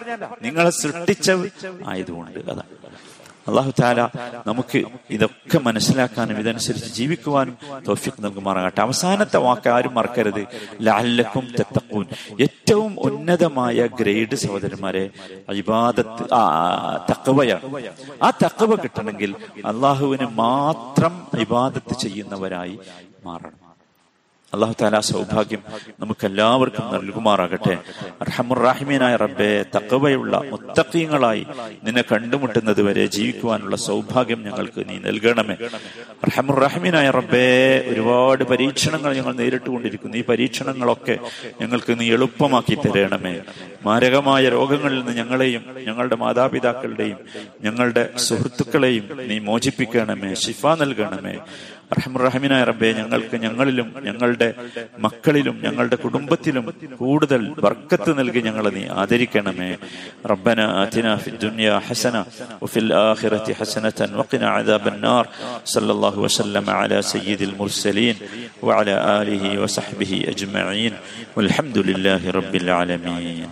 നിങ്ങളെ 0.42 0.70
സൃഷ്ടിച്ച 0.70 1.30
ആയതുകൊണ്ട്. 1.86 2.38
അതാണ് 2.38 2.81
അള്ളാഹു 3.48 3.72
താല 3.80 4.00
നമുക്ക് 4.46 4.80
ഇതൊക്കെ 5.10 5.58
മനസ്സിലാക്കാനും 5.58 6.38
ഇതനുസരിച്ച് 6.38 6.90
ജീവിക്കുവാനും 6.94 7.56
തോഫിക്ക് 7.88 8.24
നൽകുമാറാകട്ടെ. 8.24 8.80
അവസാനത്തെ 8.80 9.38
വാക്ക് 9.46 9.68
ആരും 9.76 9.94
മറക്കരുത്. 9.94 10.42
ലാലക്കും 10.80 11.44
തെത്തക്കൂൻ 11.58 12.06
ഏറ്റവും 12.40 12.92
ഉന്നതമായ 13.00 13.86
ഗ്രേഡ് 14.00 14.36
സഹോദരന്മാരെ 14.44 15.04
ഇബാദത്ത് 15.62 16.24
തക്കവയാണ് 17.10 17.66
ആ 18.22 18.30
തക്കവ 18.44 18.74
കിട്ടണമെങ്കിൽ 18.74 19.34
അള്ളാഹുവിന് 19.66 20.28
മാത്രം 20.42 21.14
ഇബാദത്ത് 21.40 21.94
ചെയ്യുന്നവരായി 21.98 22.78
മാറണം. 23.26 23.61
അള്ളാഹു 24.54 24.74
താല 24.82 25.00
സൗഭാഗ്യം 25.00 25.58
നമുക്ക് 26.00 26.26
എല്ലാവർക്കും 26.26 26.92
നൽകുമാറാകട്ടെ 26.92 27.78
അർഹമുറാഹിമീനായ 28.20 29.16
റബ്ബെ 29.16 29.64
തക്കവയുള്ള 29.76 30.42
മുത്തക്കീങ്ങളായി 30.50 31.46
നിന്നെ 31.84 32.04
കണ്ടുമുട്ടുന്നത് 32.12 32.82
വരെ 32.82 33.06
ജീവിക്കുവാനുള്ള 33.06 33.76
സൗഭാഗ്യം 33.76 34.44
ഞങ്ങൾക്ക് 34.44 34.88
നീ 34.88 34.98
നൽകണമേ. 34.98 35.56
അർഹമുറാഹിമീനായ 36.24 37.10
റബ്ബെ 37.10 37.84
ഒരുപാട് 37.88 38.44
പരീക്ഷണങ്ങൾ 38.44 39.14
ഞങ്ങൾ 39.14 39.32
നേരിട്ടുകൊണ്ടിരിക്കുന്നു. 39.34 40.16
ഈ 40.16 40.24
പരീക്ഷണങ്ങളൊക്കെ 40.24 41.18
ഞങ്ങൾക്ക് 41.60 42.00
നീ 42.00 42.12
എളുപ്പമാക്കി 42.12 42.74
തരണമേ. 42.74 43.40
മാരകമായ 43.86 44.48
രോഗങ്ങളിൽ 44.48 44.98
നിന്ന് 44.98 45.12
ഞങ്ങളെയും 45.12 45.64
ഞങ്ങളുടെ 45.86 46.16
മാതാപിതാക്കളുടെയും 46.16 47.16
ഞങ്ങളുടെ 47.60 48.10
സുഹൃത്തുക്കളെയും 48.16 49.08
നീ 49.26 49.38
മോചിപ്പിക്കണമേ 49.38 50.34
ശിഫ 50.34 50.66
നൽകണമേ. 50.66 51.38
റഹമുറഹമിനായ 51.92 52.62
റബ്ബെ 52.70 52.88
ഞങ്ങൾക്ക് 52.98 53.36
ഞങ്ങളിലും 53.44 53.88
ഞങ്ങളുടെ 54.06 54.48
മക്കളിലും 55.04 55.56
ഞങ്ങളുടെ 55.64 55.96
കുടുംബത്തിലും 56.04 56.64
കൂടുതൽ 57.00 57.42
വർക്കത്ത് 57.64 58.10
നൽകി 58.18 58.40
ഞങ്ങളെ 58.46 58.70
നീ 58.76 58.82
ആദരിക്കണമേ. 59.02 59.70
റബ്ബന 60.32 60.60
അതിനാ 60.82 61.12
ഫി 61.24 61.30
ദുനിയ 61.44 61.68
ഹസന 61.86 62.16
വഫിൽ 62.62 62.88
ആഖിറതി 63.02 63.52
ഹസനതൻ 63.60 64.10
വഖിന 64.20 64.44
അദാബൻ 64.58 64.96
നാർ 65.06 65.24
സല്ലല്ലാഹു 65.74 66.20
വസല്ലമ 66.26 66.68
അലാ 66.82 67.00
സയ്യിദിൽ 67.12 67.54
മുർസലീൻ 67.60 68.16
വഅലാ 68.68 68.96
ആലിഹി 69.16 69.50
വസഹ്ബിഹി 69.62 70.18
അജ്മഈൻ. 70.32 70.94
വൽഹംദുലില്ലാഹി 71.36 72.28
റബ്ബിൽ 72.38 72.68
ആലമീൻ. 72.80 73.50